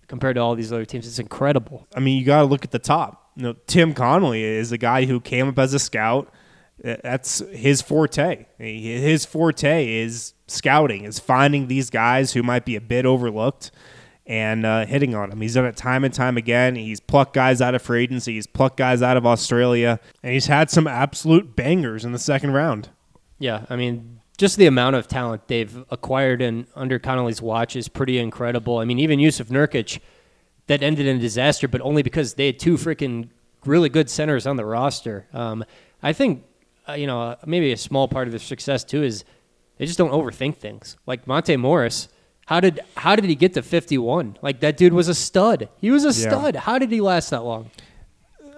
[0.08, 1.08] compared to all these other teams?
[1.08, 1.88] It's incredible.
[1.96, 3.32] I mean, you got to look at the top.
[3.38, 6.30] You know, Tim Connolly is a guy who came up as a scout.
[6.84, 8.46] That's his forte.
[8.58, 13.72] His forte is scouting, is finding these guys who might be a bit overlooked
[14.28, 15.40] and uh, hitting on him.
[15.40, 16.76] He's done it time and time again.
[16.76, 18.34] He's plucked guys out of free agency.
[18.34, 22.52] He's plucked guys out of Australia, and he's had some absolute bangers in the second
[22.52, 22.90] round.
[23.40, 27.88] Yeah, I mean, just the amount of talent they've acquired in under Connolly's watch is
[27.88, 28.78] pretty incredible.
[28.80, 30.00] I mean, even Jusuf Nurkic,
[30.68, 33.30] that ended in a disaster, but only because they had two freaking
[33.66, 35.28] really good centers on the roster.
[35.34, 35.64] Um,
[36.04, 36.44] I think,
[36.88, 39.24] uh, you know, maybe a small part of their success too is
[39.78, 40.98] they just don't overthink things.
[41.06, 42.10] Like Monte Morris,
[42.48, 44.38] how did how did he get to 51?
[44.42, 45.70] Like that dude was a stud.
[45.80, 46.30] He was a Yeah.
[46.30, 46.56] stud.
[46.56, 47.70] How did he last that long?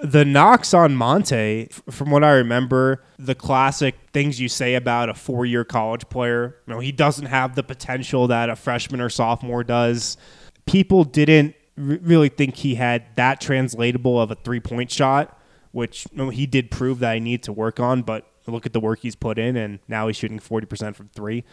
[0.01, 5.13] the knocks on Monte, from what I remember, the classic things you say about a
[5.13, 6.55] four-year college player.
[6.65, 10.15] You know, he doesn't have the potential that a freshman or sophomore does.
[10.65, 15.37] People didn't r- really think he had that translatable of a three-point shot,
[15.73, 18.01] which you know, he did prove that he needed to work on.
[18.01, 21.09] But look at the work he's put in, and now he's shooting forty percent from
[21.09, 21.43] three.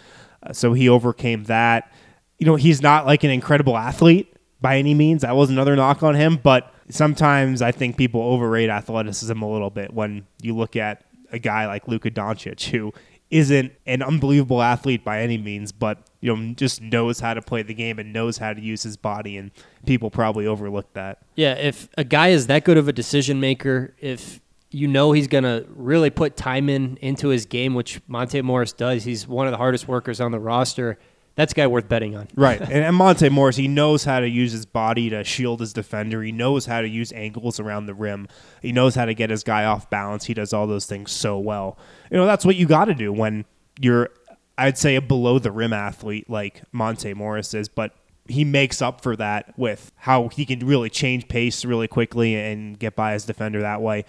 [0.41, 1.93] Uh, so he overcame that.
[2.39, 5.23] You know, he's not like an incredible athlete by any means.
[5.23, 9.71] That was another knock on him, but sometimes I think people overrate athleticism a little
[9.71, 12.93] bit when you look at a guy like Luka Doncic who
[13.31, 17.63] isn't an unbelievable athlete by any means, but you know just knows how to play
[17.63, 19.51] the game and knows how to use his body, and
[19.85, 21.19] people probably overlook that.
[21.35, 25.27] Yeah, if a guy is that good of a decision maker, if you know he's
[25.27, 29.51] gonna really put time in into his game, which Monte Morris does, he's one of
[29.51, 30.99] the hardest workers on the roster.
[31.37, 32.29] That's a guy worth betting on.
[32.35, 32.61] Right.
[32.67, 36.23] And, and Monte Morris, he knows how to use his body to shield his defender.
[36.23, 38.27] He knows how to use angles around the rim.
[38.61, 40.25] He knows how to get his guy off balance.
[40.25, 41.79] He does all those things so well.
[42.11, 43.45] You know, that's what you got to do when
[43.81, 44.11] you're,
[44.59, 47.69] I'd say, a below the rim athlete like Monte Morris is.
[47.69, 47.95] But
[48.29, 52.79] he makes up for that with how he can really change pace really quickly and
[52.79, 54.05] get by his defender that way.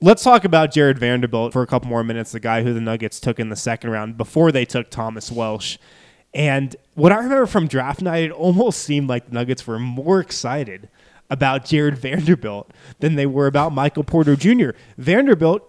[0.00, 3.18] Let's talk about Jarred Vanderbilt for a couple more minutes, the guy who the Nuggets
[3.18, 5.78] took in the second round before they took Thomas Welsh.
[6.36, 10.20] And what I remember from draft night, it almost seemed like the Nuggets were more
[10.20, 10.90] excited
[11.30, 14.70] about Jarred Vanderbilt than they were about Michael Porter Jr.
[14.98, 15.62] Vanderbilt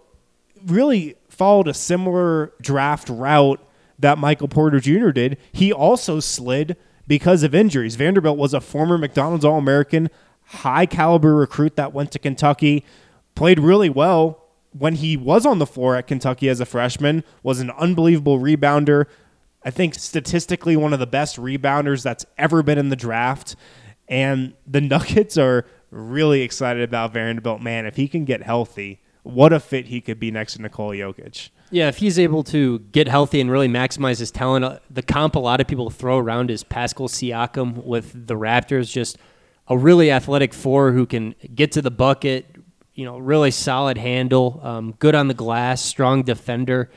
[0.65, 3.65] really followed a similar draft route
[3.97, 5.11] that Michael Porter Jr.
[5.11, 5.38] did.
[5.53, 6.76] He also slid
[7.07, 7.95] because of injuries.
[7.95, 10.09] Vanderbilt was a former McDonald's All American,
[10.47, 12.84] high caliber recruit that went to Kentucky,
[13.36, 14.43] played really well
[14.78, 19.05] when he was on the floor at Kentucky as a freshman, was an unbelievable rebounder.
[19.68, 23.57] I think statistically one of the best rebounders that's ever been in the draft.
[24.07, 27.61] And the Nuggets are really excited about Vanderbilt.
[27.61, 30.95] Man, if he can get healthy, what a fit he could be next to Nikola
[30.95, 31.49] Jokic.
[31.70, 35.36] Yeah, if he's able to get healthy and really maximize his talent, uh, the comp
[35.36, 39.18] a lot of people throw around is Pascal Siakam with the Raptors, just
[39.68, 42.55] a really athletic four who can get to the bucket,
[42.93, 46.89] you know, really solid handle, um, good on the glass, strong defender.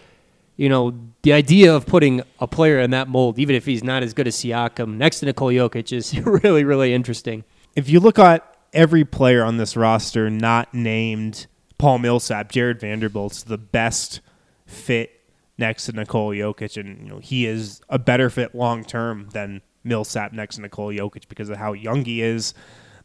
[0.60, 0.92] You know,
[1.22, 4.26] the idea of putting a player in that mold, even if he's not as good
[4.26, 7.44] as Siakam, next to Nikola Jokic is really, really interesting.
[7.74, 11.46] If you look at every player on this roster not named
[11.78, 14.20] Paul Millsap, Jarred Vanderbilt's the best
[14.66, 15.22] fit
[15.56, 19.62] next to Nikola Jokic, and you know he is a better fit long term than
[19.82, 22.52] Millsap next to Nikola Jokic because of how young he is,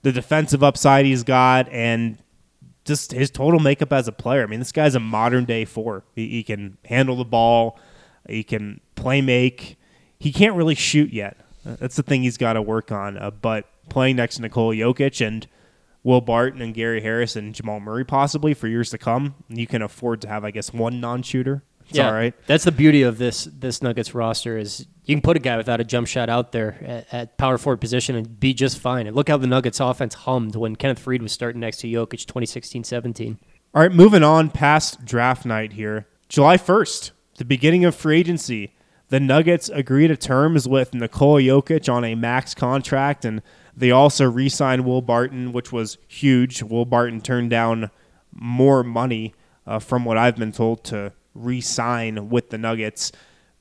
[0.01, 2.17] the defensive upside he's got, and
[2.85, 4.43] just his total makeup as a player.
[4.43, 6.03] I mean, this guy's a modern day four.
[6.15, 7.79] He, he can handle the ball,
[8.27, 9.77] he can play make.
[10.19, 11.37] He can't really shoot yet.
[11.65, 13.17] Uh, That's the thing he's got to work on.
[13.17, 15.47] Uh, but playing next to Nikola Jokic and
[16.03, 19.81] Will Barton and Gary Harris and Jamal Murray possibly for years to come, you can
[19.81, 21.63] afford to have, I guess, one non-shooter.
[21.89, 22.33] It's all right.
[22.47, 25.79] That's the beauty of this this Nuggets roster is you can put a guy without
[25.79, 29.07] a jump shot out there at, at power forward position and be just fine.
[29.07, 32.25] And look how the Nuggets offense hummed when Kenneth Faried was starting next to Jokic
[32.25, 33.37] 2016-17.
[33.73, 36.07] All right, moving on past draft night here.
[36.29, 38.73] July 1st, the beginning of free agency.
[39.09, 43.43] The Nuggets agree to terms with Nikola Jokic on a max contract, and
[43.77, 46.63] they also re signed Will Barton, which was huge.
[46.63, 47.91] Will Barton turned down
[48.33, 49.35] more money,
[49.67, 53.11] uh, from what I've been told, to re sign with the Nuggets.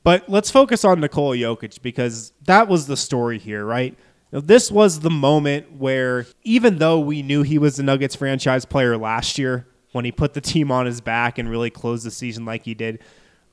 [0.05, 3.96] But let's focus on Nikola Jokic because that was the story here, right?
[4.30, 8.96] This was the moment where, even though we knew he was the Nuggets franchise player
[8.96, 12.44] last year, when he put the team on his back and really closed the season
[12.44, 12.98] like he did.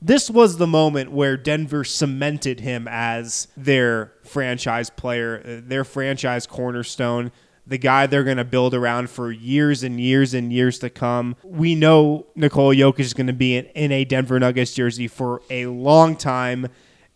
[0.02, 6.47] This was the moment where Denver cemented him as their franchise player, uh, their franchise
[6.47, 7.32] cornerstone,
[7.66, 11.36] the guy they're going to build around for years and years and years to come.
[11.43, 15.41] We know Nikola Jokic is going to be in, in a Denver Nuggets jersey for
[15.49, 16.66] a long time.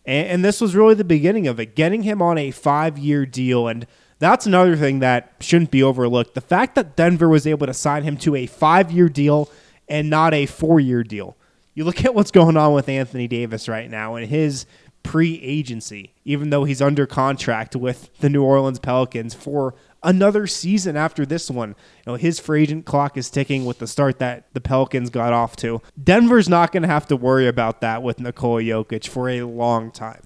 [0.04, 3.26] And, and this was really the beginning of it, getting him on a five year
[3.26, 3.68] deal.
[3.68, 3.86] And
[4.18, 6.34] that's another thing that shouldn't be overlooked.
[6.34, 9.50] The fact that Denver was able to sign him to a five year deal
[9.88, 11.36] and not a four year deal.
[11.74, 14.64] You look at what's going on with Anthony Davis right now and his
[15.02, 20.96] pre agency, even though he's under contract with the New Orleans Pelicans for another season
[20.96, 21.70] after this one.
[21.70, 25.32] You know, his free agent clock is ticking with the start that the Pelicans got
[25.32, 25.82] off to.
[26.02, 29.90] Denver's not going to have to worry about that with Nikola Jokic for a long
[29.90, 30.22] time.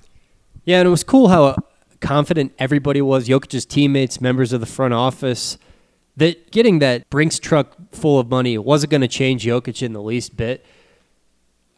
[0.64, 1.56] Yeah, and it was cool how
[2.00, 5.58] confident everybody was, Jokic's teammates, members of the front office,
[6.16, 10.02] that getting that Brinks truck full of money wasn't going to change Jokic in the
[10.02, 10.64] least bit.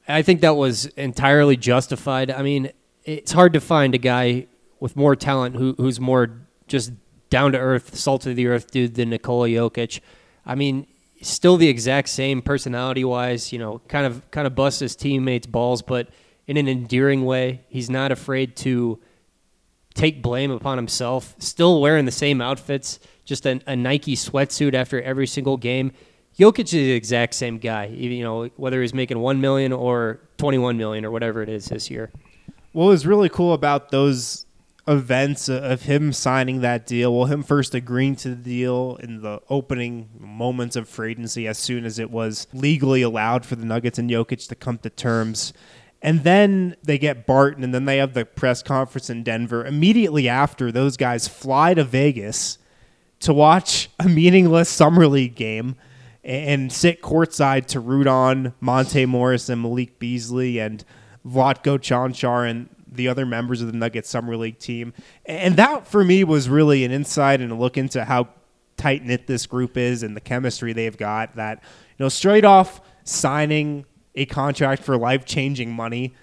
[0.09, 2.31] I think that was entirely justified.
[2.31, 2.73] I mean,
[3.05, 4.47] it's hard to find a guy
[4.81, 6.93] with more talent who, who's more just
[7.33, 10.01] down to earth, salt of the earth dude than Nikola Jokic.
[10.45, 10.87] I mean,
[11.23, 15.47] still the exact same personality wise, you know, kind of kind of busts his teammates'
[15.47, 16.09] balls, but
[16.47, 17.63] in an endearing way.
[17.71, 19.01] He's not afraid to
[19.95, 21.35] take blame upon himself.
[21.39, 25.93] Still wearing the same outfits, just a, Nike sweatsuit after every single game.
[26.39, 30.77] Jokic is the exact same guy, you know, whether he's making one million or twenty-one
[30.77, 32.11] million or whatever it is this year.
[32.73, 34.45] What was really cool about those
[34.89, 39.41] events of him signing that deal, well, him first agreeing to the deal in the
[39.49, 43.99] opening moments of free agency as soon as it was legally allowed for the Nuggets
[43.99, 45.53] and Jokic to come to terms.
[46.01, 49.65] And then they get Barton, and then they have the press conference in Denver.
[49.65, 52.59] Immediately after, those guys fly to Vegas
[53.21, 55.77] to watch a meaningless Summer League game
[56.25, 60.85] and sit courtside to root on Monte Morris and Malik Beasley and
[61.25, 64.93] Vlatko Cancar and the other members of the Nuggets Summer League team.
[65.27, 68.29] And that for me was really an insight and a look into how
[68.77, 71.63] tight knit this group is and the chemistry they've got that,
[71.99, 73.85] you know, straight off signing
[74.15, 76.15] a contract for life changing money.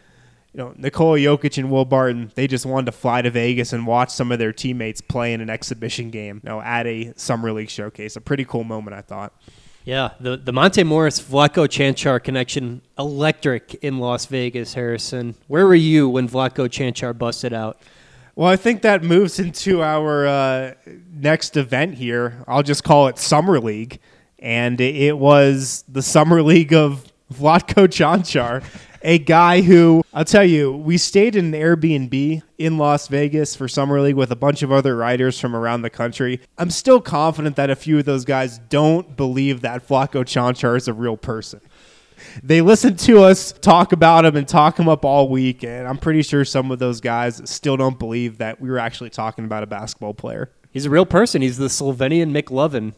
[0.54, 3.86] You know, Nikola Jokic and Will Barton, they just wanted to fly to Vegas and
[3.86, 7.52] watch some of their teammates play in an exhibition game, you know, at a summer
[7.52, 8.16] league showcase.
[8.16, 9.34] A pretty cool moment, I thought.
[9.86, 15.36] Yeah, the the Monte Morris Vlatko Cancar connection electric in Las Vegas, Harrison.
[15.48, 17.80] Where were you when Vlatko Cancar busted out?
[18.36, 20.74] Well, I think that moves into our uh,
[21.14, 22.44] next event here.
[22.48, 24.00] I'll just call it Summer League,
[24.38, 28.64] and it was the Summer League of Vlatko Cancar
[29.02, 33.68] a guy who I'll tell you, we stayed in an Airbnb in Las Vegas for
[33.68, 36.42] Summer League with a bunch of other writers from around the country.
[36.58, 40.88] I'm still confident that a few of those guys don't believe that Vlatko Cancar is
[40.88, 41.62] a real person.
[42.44, 45.98] They listened to us talk about him and talk him up all week, and I'm
[45.98, 49.64] pretty sure some of those guys still don't believe that we were actually talking about
[49.64, 50.52] a basketball player.
[50.72, 51.42] He's a real person.
[51.42, 52.94] He's the Slovenian McLovin.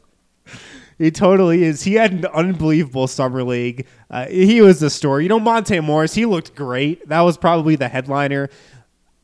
[1.01, 1.81] He totally is.
[1.81, 3.87] He had an unbelievable summer league.
[4.11, 5.23] Uh, he was the story.
[5.23, 7.09] You know, Monte Morris, he looked great.
[7.09, 8.49] That was probably the headliner.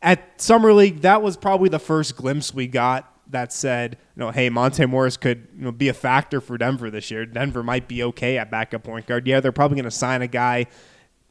[0.01, 4.31] At Summer League, that was probably the first glimpse we got that said, you know,
[4.31, 7.27] hey, Monte Morris could you know, be a factor for Denver this year.
[7.27, 9.27] Denver might be okay at backup point guard.
[9.27, 10.65] Yeah, they're probably going to sign a guy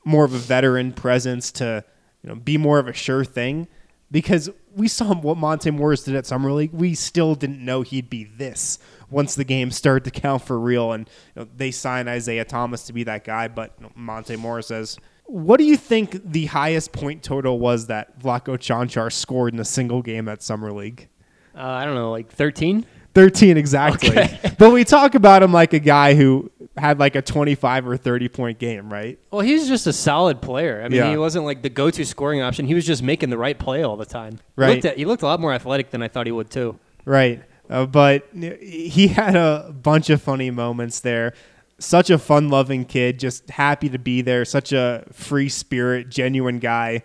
[0.04, 1.84] more of a veteran presence to
[2.22, 3.66] you know be more of a sure thing
[4.12, 6.72] because we saw what Monte Morris did at Summer League.
[6.72, 8.78] We still didn't know he'd be this
[9.10, 10.92] once the game started to count for real.
[10.92, 14.36] And you know, they sign Isaiah Thomas to be that guy, but you know, Monte
[14.36, 19.54] Morris says, what do you think the highest point total was that Vlatko Cancar scored
[19.54, 21.08] in a single game at Summer League?
[21.54, 22.86] Uh, I don't know, like 13?
[23.14, 24.10] 13 exactly.
[24.10, 24.52] Okay.
[24.58, 28.28] but we talk about him like a guy who had like a 25 or 30
[28.28, 29.18] point game, right?
[29.30, 30.82] Well, he was just a solid player.
[30.84, 31.10] I mean, yeah.
[31.10, 32.66] he wasn't like the go to scoring option.
[32.66, 34.38] He was just making the right play all the time.
[34.54, 34.68] Right.
[34.68, 36.78] He looked, at, he looked a lot more athletic than I thought he would, too.
[37.06, 37.42] Right.
[37.68, 41.34] Uh, but he had a bunch of funny moments there.
[41.78, 44.44] Such a fun loving kid, just happy to be there.
[44.44, 47.02] Such a free spirit, genuine guy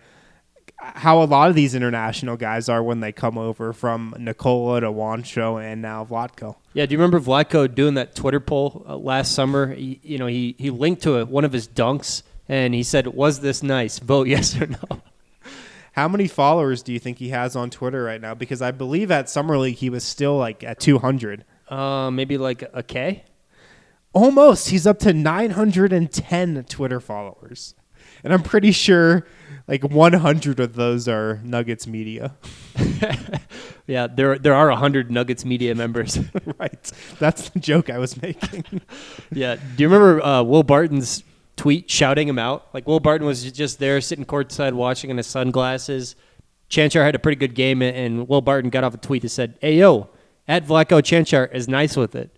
[0.81, 4.87] how a lot of these international guys are when they come over from Nikola to
[4.87, 6.55] Juancho and now Vlatko.
[6.73, 9.73] Yeah, do you remember Vlatko doing that Twitter poll uh, last summer?
[9.73, 13.07] He, you know, he, he linked to a, one of his dunks and he said,
[13.07, 13.99] "Was this nice?
[13.99, 15.01] Vote yes or no."
[15.93, 18.33] How many followers do you think he has on Twitter right now?
[18.33, 21.43] Because I believe at Summer League he was still like at 200.
[21.67, 23.25] Uh, maybe like a K.
[24.13, 24.69] Almost.
[24.69, 27.75] He's up to 910 Twitter followers.
[28.23, 29.25] and I'm pretty sure
[29.67, 32.35] like 100 of those are Nuggets media.
[33.87, 36.17] Yeah, there there are hundred Nuggets media members.
[36.59, 36.91] right.
[37.19, 38.63] That's the joke I was making.
[39.33, 39.55] yeah.
[39.55, 41.23] Do you remember uh, Will Barton's
[41.61, 42.67] tweet shouting him out?
[42.73, 46.15] Like Will Barton was just there sitting courtside watching in his sunglasses.
[46.71, 49.59] Cancar had a pretty good game, and Will Barton got off a tweet that said,
[49.61, 50.09] "Hey yo,
[50.47, 52.35] at Vlatko Cancar is nice with it."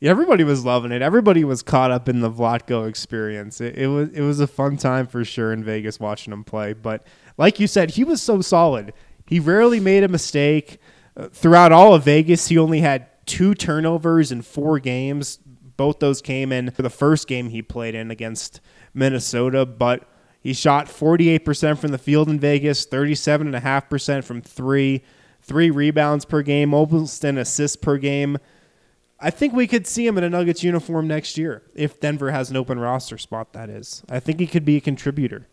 [0.00, 1.00] Yeah, everybody was loving it.
[1.00, 3.60] Everybody was caught up in the Vlatko experience.
[3.60, 6.72] It, it was it was a fun time for sure in Vegas watching him play.
[6.72, 7.06] But
[7.36, 8.94] like you said, he was so solid.
[9.28, 10.80] He rarely made a mistake.
[11.16, 15.38] Uh, throughout all of Vegas, he only had two turnovers in four games.
[15.78, 18.60] Both those came in for the first game he played in against
[18.92, 20.06] Minnesota, but
[20.40, 25.04] he shot 48% from the field in Vegas, 37.5% from three,
[25.40, 28.38] three rebounds per game, almost an assist per game.
[29.20, 32.50] I think we could see him in a Nuggets uniform next year if Denver has
[32.50, 33.52] an open roster spot.
[33.52, 35.46] That is, I think he could be a contributor.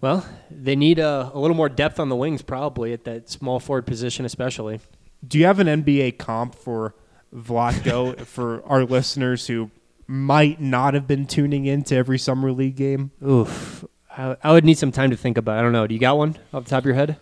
[0.00, 3.60] Well, they need a, a little more depth on the wings, probably at that small
[3.60, 4.80] forward position, especially.
[5.26, 6.94] Do you have an NBA comp for
[7.34, 9.70] Vlatko for our listeners who
[10.06, 13.10] might not have been tuning in to every summer league game?
[13.26, 15.56] Oof, I, I would need some time to think about.
[15.56, 15.60] it.
[15.60, 15.86] I don't know.
[15.86, 17.18] Do you got one off the top of your head?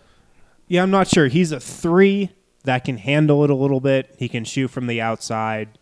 [0.67, 1.27] Yeah, I'm not sure.
[1.27, 2.31] He's a three
[2.63, 4.15] that can handle it a little bit.
[4.17, 5.77] He can shoot from the outside.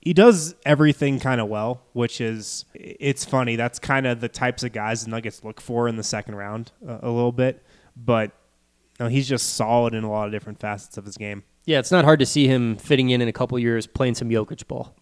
[0.00, 3.56] He does everything kind of well, which is it's funny.
[3.56, 6.72] That's kind of the types of guys the Nuggets look for in the second round
[6.86, 7.62] uh, a little bit.
[7.96, 8.32] But
[8.98, 11.42] no, he's just solid in a lot of different facets of his game.
[11.70, 14.28] Yeah, it's not hard to see him fitting in in a couple years playing some
[14.28, 14.92] Jokic ball.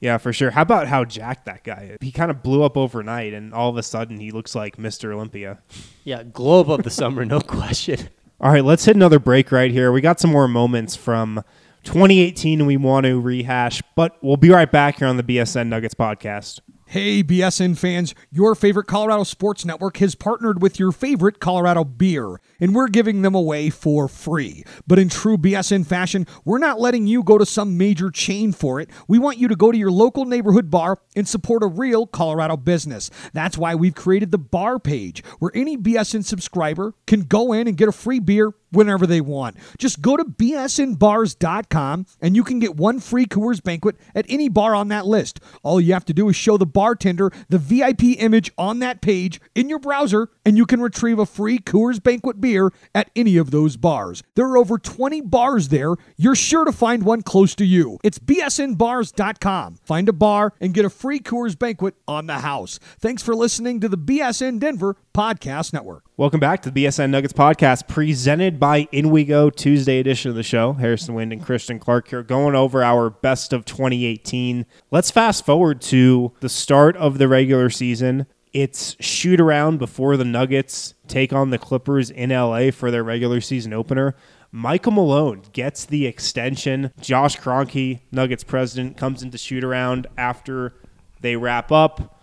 [0.00, 0.50] Yeah, for sure.
[0.50, 1.98] How about how jacked that guy is?
[2.00, 5.12] He kind of blew up overnight, and all of a sudden he looks like Mr.
[5.12, 5.58] Olympia.
[6.02, 8.08] Yeah, globe of the summer, no question.
[8.40, 9.92] All right, let's hit another break right here.
[9.92, 11.44] We got some more moments from
[11.84, 15.94] 2018 we want to rehash, but we'll be right back here on the BSN Nuggets
[15.94, 16.60] podcast.
[16.88, 22.40] Hey, BSN fans, your favorite Colorado Sports Network has partnered with your favorite Colorado beer,
[22.60, 24.62] and we're giving them away for free.
[24.86, 28.80] But in true BSN fashion, we're not letting you go to some major chain for
[28.80, 28.88] it.
[29.08, 32.56] We want you to go to your local neighborhood bar and support a real Colorado
[32.56, 33.10] business.
[33.32, 37.76] That's why we've created the bar page, where any BSN subscriber can go in and
[37.76, 39.56] get a free beer whenever they want.
[39.78, 44.74] Just go to bsnbars.com and you can get one free Coors banquet at any bar
[44.74, 45.40] on that list.
[45.62, 49.40] All you have to do is show the bartender the VIP image on that page
[49.54, 53.50] in your browser and you can retrieve a free Coors banquet beer at any of
[53.50, 54.22] those bars.
[54.34, 55.94] There are over 20 bars there.
[56.18, 57.98] You're sure to find one close to you.
[58.04, 59.76] It's bsnbars.com.
[59.84, 62.78] Find a bar and get a free Coors banquet on the house.
[63.00, 66.04] Thanks for listening to the BSN Denver Podcast Network.
[66.18, 70.74] Welcome back to the BSN Nuggets podcast presented by InWeGo Tuesday edition of the show.
[70.74, 74.66] Harrison Wind and Christian Clark here going over our best of 2018.
[74.90, 78.26] Let's fast forward to the start of the regular season.
[78.52, 83.40] It's shoot around before the Nuggets take on the Clippers in LA for their regular
[83.40, 84.14] season opener.
[84.52, 86.92] Michael Malone gets the extension.
[87.00, 90.74] Josh Kroenke, Nuggets president, comes into shoot around after
[91.22, 92.15] they wrap up,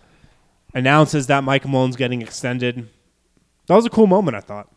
[0.74, 2.90] announces that Michael Malone's getting extended.
[3.68, 4.70] That was a cool moment, I thought.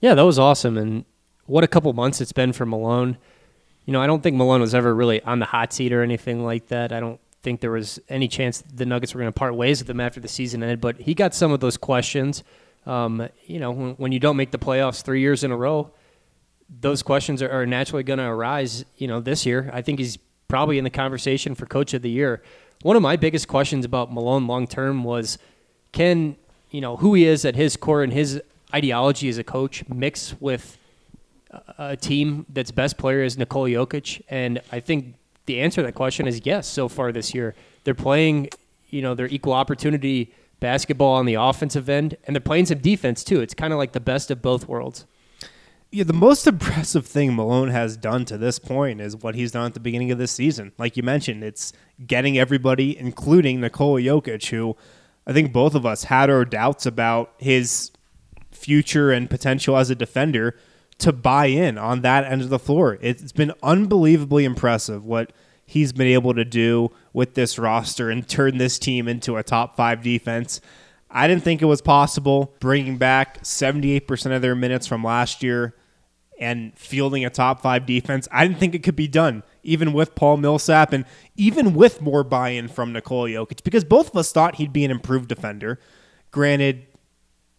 [0.00, 0.78] Yeah, that was awesome.
[0.78, 1.04] And
[1.46, 3.18] what a couple months it's been for Malone.
[3.84, 6.44] You know, I don't think Malone was ever really on the hot seat or anything
[6.44, 6.92] like that.
[6.92, 9.90] I don't think there was any chance the Nuggets were going to part ways with
[9.90, 12.44] him after the season ended, but he got some of those questions.
[12.86, 15.90] Um, you know, when, when, you don't make the playoffs three years in a row,
[16.68, 19.70] those questions are, are naturally going to arise, you know, this year.
[19.72, 20.16] I think he's
[20.48, 22.42] probably in the conversation for coach of the year.
[22.82, 25.38] One of my biggest questions about Malone long term was
[25.92, 26.36] can
[26.70, 28.40] you know who he is at his core and his
[28.72, 30.78] ideology as a coach mix with
[31.78, 35.14] a team that's best player is Nikola Jokic, and I think
[35.46, 36.66] the answer to that question is yes.
[36.66, 37.54] So far this year,
[37.84, 38.50] they're playing,
[38.88, 43.24] you know, their equal opportunity basketball on the offensive end, and they're playing some defense
[43.24, 43.40] too.
[43.40, 45.06] It's kind of like the best of both worlds.
[45.92, 49.66] Yeah, the most impressive thing Malone has done to this point is what he's done
[49.66, 50.72] at the beginning of this season.
[50.78, 51.72] Like you mentioned, it's
[52.06, 54.76] getting everybody, including Nikola Jokic, who
[55.26, 57.90] I think both of us had our doubts about his
[58.50, 60.56] future and potential as a defender
[60.98, 62.98] to buy in on that end of the floor.
[63.00, 65.32] It's been unbelievably impressive what
[65.64, 69.76] he's been able to do with this roster and turn this team into a top
[69.76, 70.60] five defense.
[71.10, 75.74] I didn't think it was possible bringing back 78% of their minutes from last year
[76.40, 78.26] and fielding a top five defense.
[78.32, 81.04] I didn't think it could be done, even with Paul Millsap and
[81.36, 84.84] even with more buy in from Nikola Jokic, because both of us thought he'd be
[84.84, 85.78] an improved defender.
[86.30, 86.86] Granted,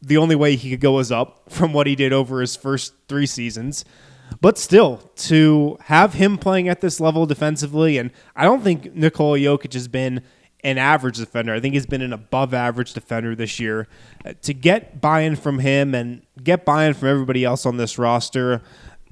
[0.02, 2.94] the only way he could go was up from what he did over his first
[3.08, 3.86] three seasons.
[4.40, 9.38] But still, to have him playing at this level defensively, and I don't think Nikola
[9.38, 10.24] Jokic has been
[10.64, 11.54] an average defender.
[11.54, 13.88] I think he's been an above average defender this year.
[14.26, 17.78] Uh, to get buy in from him and get buy in from everybody else on
[17.78, 18.62] this roster,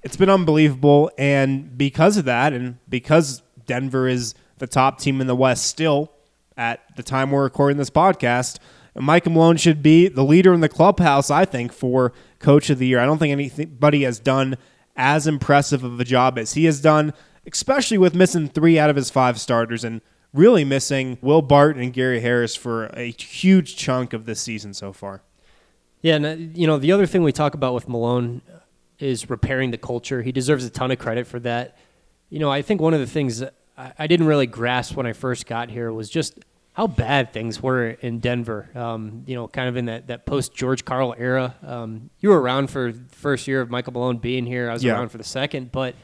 [0.04, 1.12] it's been unbelievable.
[1.18, 6.12] And because of that, and because Denver is the top team in the West still
[6.58, 8.60] at the time we're recording this podcast,
[8.96, 12.88] Mike Malone should be the leader in the clubhouse, I think, for coach of the
[12.88, 13.00] year.
[13.00, 14.58] I don't think anybody has done
[14.96, 17.14] as impressive of a job as he has done,
[17.52, 20.02] especially with missing three out of his five starters and
[20.34, 24.94] really missing Will Barton and Gary Harris for a huge chunk of this season so
[24.94, 25.22] far.
[26.02, 28.42] Yeah, and uh, you know the other thing we talk about with Malone
[29.00, 30.22] is repairing the culture.
[30.22, 31.78] He deserves a ton of credit for that.
[32.30, 33.44] You know, I think one of the things
[33.98, 36.38] I, didn't really grasp when I first got here was just
[36.74, 38.70] how bad things were in Denver.
[38.76, 41.56] Um, you know, kind of in that, that post George Karl era.
[41.66, 44.70] Um, you were around for the first year of Michael Malone being here.
[44.70, 44.94] I was Yeah.
[44.94, 45.96] around for the second, but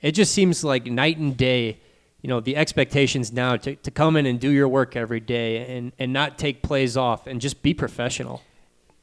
[0.00, 1.80] it just seems like night and day.
[2.22, 5.76] You know, the expectations now to, to come in and do your work every day
[5.76, 8.42] and, and not take plays off and just be professional.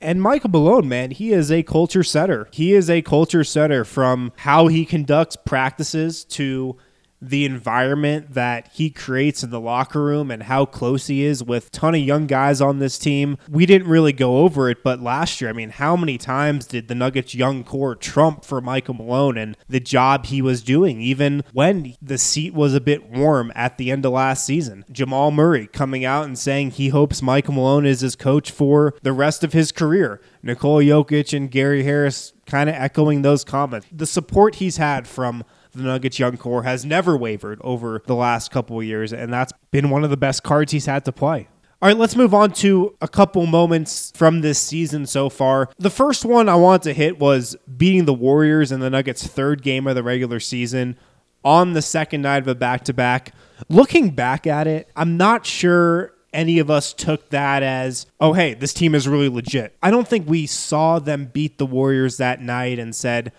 [0.02, 2.50] And Michael Malone, man, he is a culture setter.
[2.52, 6.76] He is a culture setter from how he conducts practices to
[7.22, 11.72] the environment that he creates in the locker room and how close he is with
[11.72, 13.38] ton of young guys on this team.
[13.50, 16.88] We didn't really go over it, but last year, I mean, how many times did
[16.88, 21.44] the Nuggets young core trump for Michael Malone and the job he was doing, even
[21.54, 24.86] when the seat was a bit warm at the end of last season?
[24.92, 29.14] Jamal Murray coming out and saying he hopes Michael Malone is his coach for the
[29.14, 30.22] rest of his career.
[30.44, 33.88] Nikola Jokic and Gary Harris kind of echoing those comments.
[33.92, 35.44] The support he's had from
[35.76, 39.54] the Nuggets young core has never wavered over the last couple of years, and that's
[39.72, 41.48] been one of the best cards he's had to play.
[41.82, 45.70] All right, let's move on to a couple moments from this season so far.
[45.78, 49.62] The first one I wanted to hit was beating the Warriors in the Nuggets' third
[49.62, 50.98] game of the regular season
[51.44, 53.34] on the second night of a back to back.
[53.70, 58.54] Looking back at it, I'm not sure any of us took that as, oh, hey,
[58.54, 59.76] this team is really legit.
[59.84, 63.32] I don't think we saw them beat the Warriors that night and said,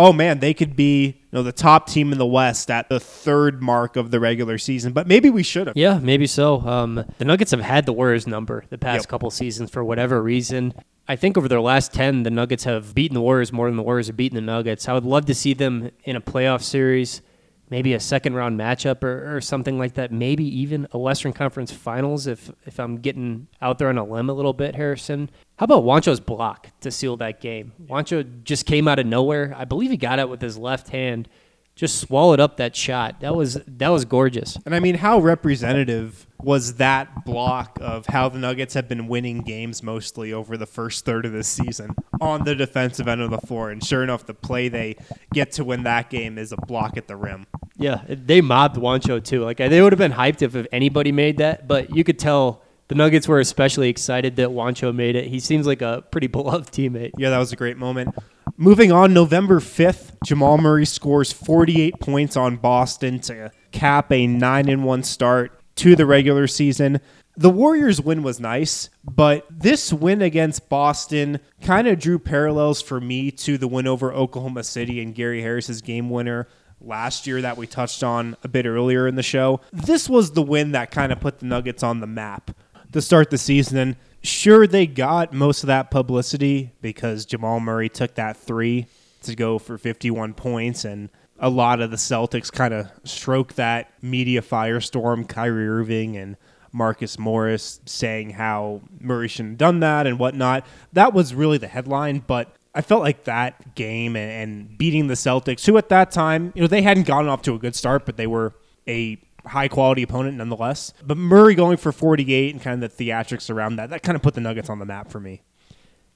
[0.00, 2.98] oh man, they could be you know the top team in the West at the
[2.98, 4.92] third mark of the regular season.
[4.92, 5.76] But maybe we should have.
[5.76, 6.60] Yeah, maybe so.
[6.60, 9.08] Um, the Nuggets have had the Warriors number the past Yep.
[9.08, 10.72] couple seasons for whatever reason.
[11.06, 13.82] I think over their last 10, the Nuggets have beaten the Warriors more than the
[13.82, 14.88] Warriors have beaten the Nuggets.
[14.88, 17.20] I would love to see them in a playoff series,
[17.68, 20.12] maybe a second round matchup or, or something like that.
[20.12, 24.30] Maybe even a Western Conference Finals if, if I'm getting out there on a limb
[24.30, 25.30] a little bit, Harrison.
[25.60, 27.74] How about Juancho's block to seal that game?
[27.86, 29.52] Juancho just came out of nowhere.
[29.54, 31.28] I believe he got it with his left hand,
[31.74, 33.20] just swallowed up that shot.
[33.20, 34.56] That was that was gorgeous.
[34.64, 39.42] And I mean, how representative was that block of how the Nuggets have been winning
[39.42, 43.40] games mostly over the first third of this season on the defensive end of the
[43.46, 43.70] floor?
[43.70, 44.96] And sure enough, the play they
[45.34, 47.46] get to win that game is a block at the rim.
[47.76, 49.44] Yeah, they mobbed Juancho too.
[49.44, 52.62] Like they would have been hyped if, if anybody made that, but you could tell
[52.90, 55.28] the Nuggets were especially excited that Juancho made it.
[55.28, 57.12] He seems like a pretty beloved teammate.
[57.16, 58.16] Yeah, that was a great moment.
[58.56, 64.68] Moving on, November 5th, Jamal Murray scores 48 points on Boston to cap a 9
[64.68, 67.00] and 1 start to the regular season.
[67.36, 73.00] The Warriors win was nice, but this win against Boston kind of drew parallels for
[73.00, 76.48] me to the win over Oklahoma City and Gary Harris's game winner
[76.80, 79.60] last year that we touched on a bit earlier in the show.
[79.72, 82.50] This was the win that kind of put the Nuggets on the map
[82.92, 83.78] to start the season.
[83.78, 88.86] And sure, they got most of that publicity because Jamal Murray took that three
[89.22, 90.84] to go for 51 points.
[90.84, 95.28] And a lot of the Celtics kind of stroked that media firestorm.
[95.28, 96.36] Kyrie Irving and
[96.72, 100.64] Marcus Morris saying how Murray shouldn't have done that and whatnot.
[100.92, 102.22] That was really the headline.
[102.26, 106.52] But I felt like that game and, and beating the Celtics, who at that time,
[106.54, 108.54] you know, they hadn't gotten off to a good start, but they were
[108.86, 109.16] a
[109.46, 110.92] high quality opponent nonetheless.
[111.04, 114.22] But Murray going for 48 and kind of the theatrics around that, that kind of
[114.22, 115.42] put the Nuggets on the map for me.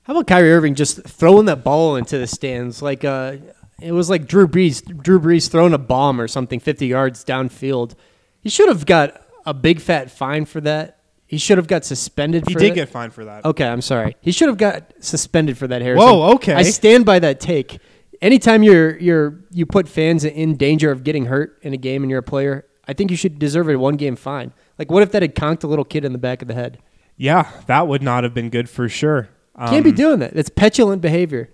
[0.03, 3.37] How about Kyrie Irving just throwing that ball into the stands like uh,
[3.81, 7.95] it was like Drew Brees, Drew Brees throwing a bomb or something 50 yards downfield.
[8.41, 10.99] He should have got a big fat fine for that.
[11.27, 12.45] He should have got suspended.
[12.45, 12.81] For that He did that.
[12.83, 13.45] get fined for that.
[13.45, 14.17] Okay, I'm sorry.
[14.21, 15.83] He should have got suspended for that.
[15.83, 16.07] Harrison.
[16.07, 16.53] Whoa, okay.
[16.55, 17.79] I stand by that take.
[18.21, 22.11] Anytime you're you're you put fans in danger of getting hurt in a game and
[22.11, 24.53] you're a player, I think you should deserve a one game fine.
[24.79, 26.79] Like, what if that had conked a little kid in the back of the head?
[27.17, 29.29] Yeah, that would not have been good for sure.
[29.59, 30.33] Can't be Um, doing that.
[30.37, 31.51] It's petulant behavior.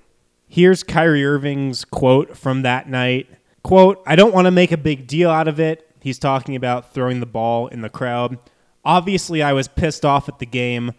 [0.48, 3.26] Here's Kyrie Irving's quote from that night.
[3.62, 5.86] Quote, I don't want to make a big deal out of it.
[6.00, 8.38] He's talking about throwing the ball in the crowd.
[8.84, 10.92] Obviously, I was pissed off at the game.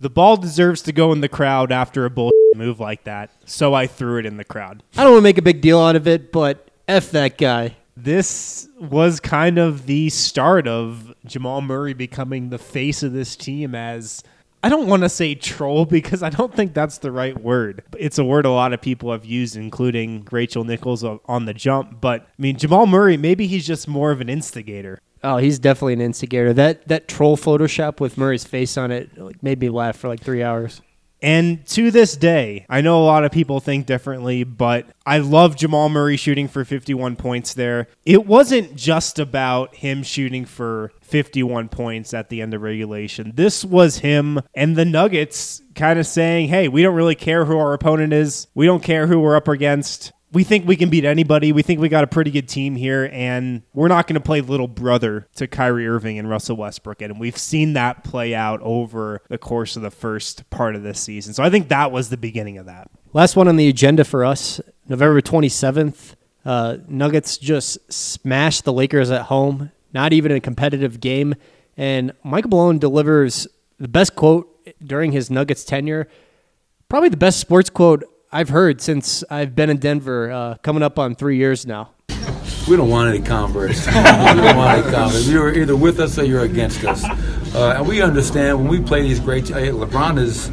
[0.00, 3.74] The ball deserves to go in the crowd after a bull move like that, so
[3.74, 4.82] I threw it in the crowd.
[4.96, 7.76] I don't want to make a big deal out of it, but f that guy.
[7.96, 13.74] This was kind of the start of Jamal Murray becoming the face of this team
[13.74, 14.22] as
[14.64, 17.84] I don't want to say troll because I don't think that's the right word.
[17.98, 22.00] It's a word a lot of people have used, including Rachel Nichols on the jump.
[22.00, 25.00] But I mean, Jamal Murray, maybe he's just more of an instigator.
[25.22, 26.52] Oh, he's definitely an instigator.
[26.52, 30.20] That that troll Photoshop with Murray's face on it like, made me laugh for like
[30.20, 30.80] three hours.
[31.24, 35.56] And to this day, I know a lot of people think differently, but I love
[35.56, 37.88] Jamal Murray shooting for 51 points there.
[38.04, 43.32] It wasn't just about him shooting for 51 points at the end of regulation.
[43.36, 47.56] This was him and the Nuggets kind of saying, hey, we don't really care who
[47.56, 48.46] our opponent is.
[48.54, 51.52] We don't care who we're up against we think we can beat anybody.
[51.52, 54.40] We think we got a pretty good team here, and we're not going to play
[54.40, 57.00] little brother to Kyrie Irving and Russell Westbrook.
[57.00, 61.00] And we've seen that play out over the course of the first part of this
[61.00, 61.34] season.
[61.34, 62.90] So I think that was the beginning of that.
[63.12, 66.16] Last one on the agenda for us November 27th.
[66.44, 71.36] Uh, Nuggets just smashed the Lakers at home, not even a competitive game.
[71.76, 73.46] And Michael Malone delivers
[73.78, 74.50] the best quote
[74.84, 76.08] during his Nuggets tenure,
[76.88, 78.04] probably the best sports quote
[78.34, 81.90] I've heard since I've been in Denver, uh, coming up on three years now.
[82.68, 83.86] We don't want any converts.
[83.86, 85.22] we don't want any.
[85.30, 87.04] You're either with us or you're against us.
[87.54, 89.44] Uh, and we understand when we play these great.
[89.44, 90.48] LeBron is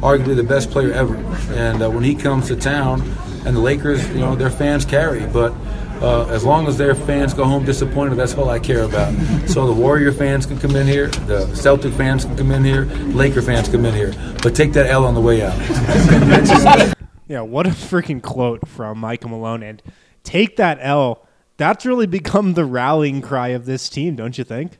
[0.00, 1.16] arguably the best player ever,
[1.52, 3.02] and uh, when he comes to town,
[3.44, 5.52] and the Lakers, you know, their fans carry, but.
[6.02, 9.14] Uh, as long as their fans go home disappointed, that's all I care about.
[9.48, 12.84] So the Warrior fans can come in here, the Celtic fans can come in here,
[13.14, 14.12] Laker fans come in here,
[14.42, 16.94] but take that L on the way out.
[17.26, 19.62] Yeah, what a freaking quote from Michael Malone.
[19.62, 19.82] And
[20.22, 21.26] take that L.
[21.56, 24.78] That's really become the rallying cry of this team, don't you think?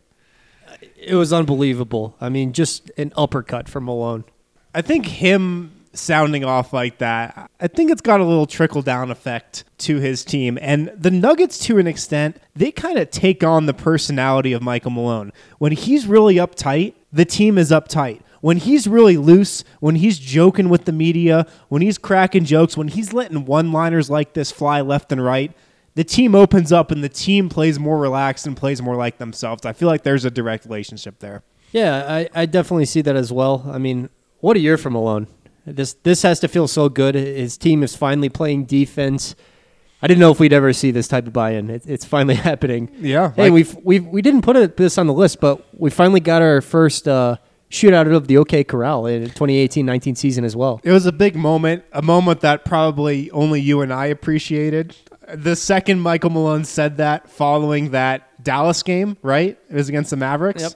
[0.96, 2.16] It was unbelievable.
[2.20, 4.24] I mean, just an uppercut from Malone.
[4.74, 9.10] I think him sounding off like that, I think it's got a little trickle down
[9.10, 10.58] effect to his team.
[10.60, 14.90] And the Nuggets, to an extent, they kind of take on the personality of Michael
[14.90, 15.32] Malone.
[15.58, 20.68] When he's really uptight, the team is uptight when he's really loose, when he's joking
[20.68, 24.82] with the media, when he's cracking jokes, when he's letting one liners like this fly
[24.82, 25.50] left and right,
[25.94, 29.64] the team opens up and the team plays more relaxed and plays more like themselves.
[29.64, 31.42] I feel like there's a direct relationship there.
[31.72, 33.64] Yeah, I, I definitely see that as well.
[33.66, 35.26] I mean, what a year from Malone.
[35.64, 37.14] This this has to feel so good.
[37.14, 39.34] His team is finally playing defense.
[40.02, 41.70] I didn't know if we'd ever see this type of buy-in.
[41.70, 42.90] It, it's finally happening.
[42.98, 43.32] Yeah.
[43.32, 46.20] Hey, like, we've we we didn't put it, this on the list, but we finally
[46.20, 47.38] got our first uh,
[47.74, 50.80] shootout of the OK Corral in 2018-19 season as well.
[50.84, 54.96] It was a big moment, a moment that probably only you and I appreciated.
[55.32, 59.58] The second Michael Malone said that following that Dallas game, right?
[59.68, 60.62] It was against the Mavericks.
[60.62, 60.72] Yep.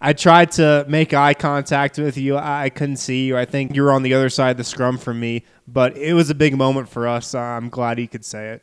[0.00, 2.36] I tried to make eye contact with you.
[2.36, 3.38] I couldn't see you.
[3.38, 6.12] I think you were on the other side of the scrum from me, but it
[6.12, 7.34] was a big moment for us.
[7.34, 8.62] I'm glad he could say it.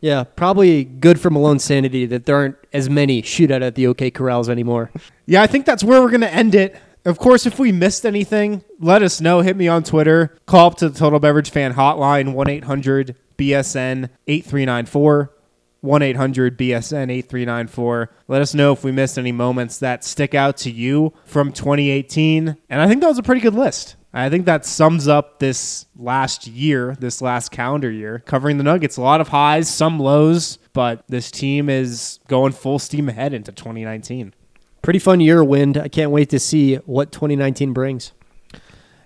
[0.00, 4.10] Yeah, probably good for Malone's sanity that there aren't as many shootout at the OK
[4.10, 4.90] Corrals anymore.
[5.26, 6.80] Yeah, I think that's where we're going to end it.
[7.04, 9.40] Of course, if we missed anything, let us know.
[9.40, 10.36] Hit me on Twitter.
[10.46, 15.32] Call up to the Total Beverage Fan Hotline, 1 800 BSN 8394.
[15.80, 18.10] 1 800 BSN 8394.
[18.28, 22.56] Let us know if we missed any moments that stick out to you from 2018.
[22.68, 23.96] And I think that was a pretty good list.
[24.12, 28.96] I think that sums up this last year, this last calendar year, covering the Nuggets.
[28.98, 33.52] A lot of highs, some lows, but this team is going full steam ahead into
[33.52, 34.34] 2019
[34.82, 35.76] pretty fun year, Wind.
[35.76, 38.12] I can't wait to see what 2019 brings.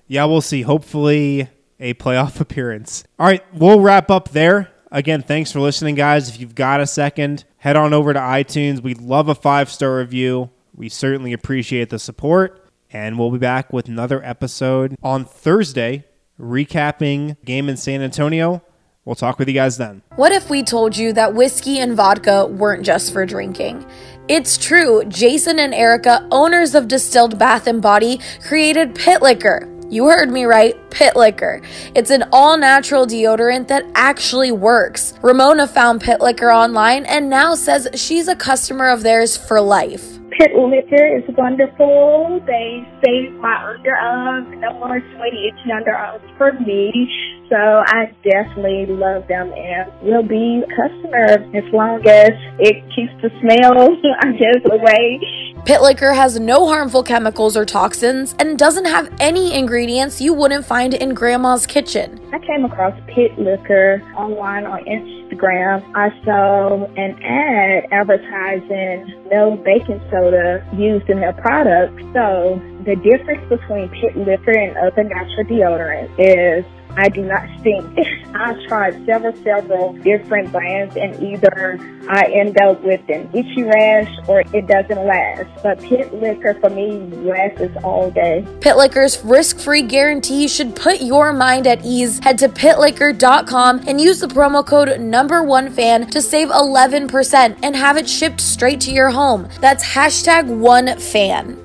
[0.07, 0.63] Yeah, we'll see.
[0.63, 1.49] Hopefully,
[1.81, 3.05] a playoff appearance.
[3.19, 4.71] All right, we'll wrap up there.
[4.91, 6.29] Again, thanks for listening, guys.
[6.29, 8.81] If you've got a second, head on over to iTunes.
[8.81, 10.51] We'd love a five star review.
[10.75, 12.61] We certainly appreciate the support.
[12.93, 16.05] And we'll be back with another episode on Thursday,
[16.39, 18.63] recapping game in San Antonio.
[19.05, 20.03] We'll talk with you guys then.
[20.17, 23.85] What if we told you that whiskey and vodka weren't just for drinking?
[24.27, 25.05] It's true.
[25.05, 29.69] Jason and Erica, owners of Distilled Bath and Body, created Pit Liquor.
[29.91, 31.61] You heard me right, Pit Liquor.
[31.95, 35.13] It's an all natural deodorant that actually works.
[35.21, 40.19] Ramona found Pit Liquor online and now says she's a customer of theirs for life.
[40.39, 42.41] Pit Liquor is wonderful.
[42.47, 47.11] They save my underarms, no more sweaty, itchy underarms for me.
[47.55, 53.13] So I definitely love them and will be a customer as long as it keeps
[53.23, 55.21] the smell, I guess, away.
[55.65, 60.67] Pit Liquor has no harmful chemicals or toxins and doesn't have any ingredients you wouldn't
[60.67, 62.21] find in Grandma's kitchen.
[62.33, 65.81] I came across Pit Liquor online on Instagram.
[65.95, 72.01] I saw an ad advertising no baking soda used in their product.
[72.15, 76.65] So the difference between Pit Liquor and other natural deodorants is
[76.97, 77.99] I do not stink.
[78.35, 81.79] I've tried several, several different brands, and either
[82.09, 85.47] I end up with an itchy rash or it doesn't last.
[85.63, 88.47] But pit liquor for me lasts all day.
[88.61, 92.19] Pit Liquor's risk free guarantee should put your mind at ease.
[92.23, 97.77] Head to pitliquor.com and use the promo code number one fan to save 11% and
[97.77, 99.49] have it shipped straight to your home.
[99.61, 101.64] That's hashtag one fan.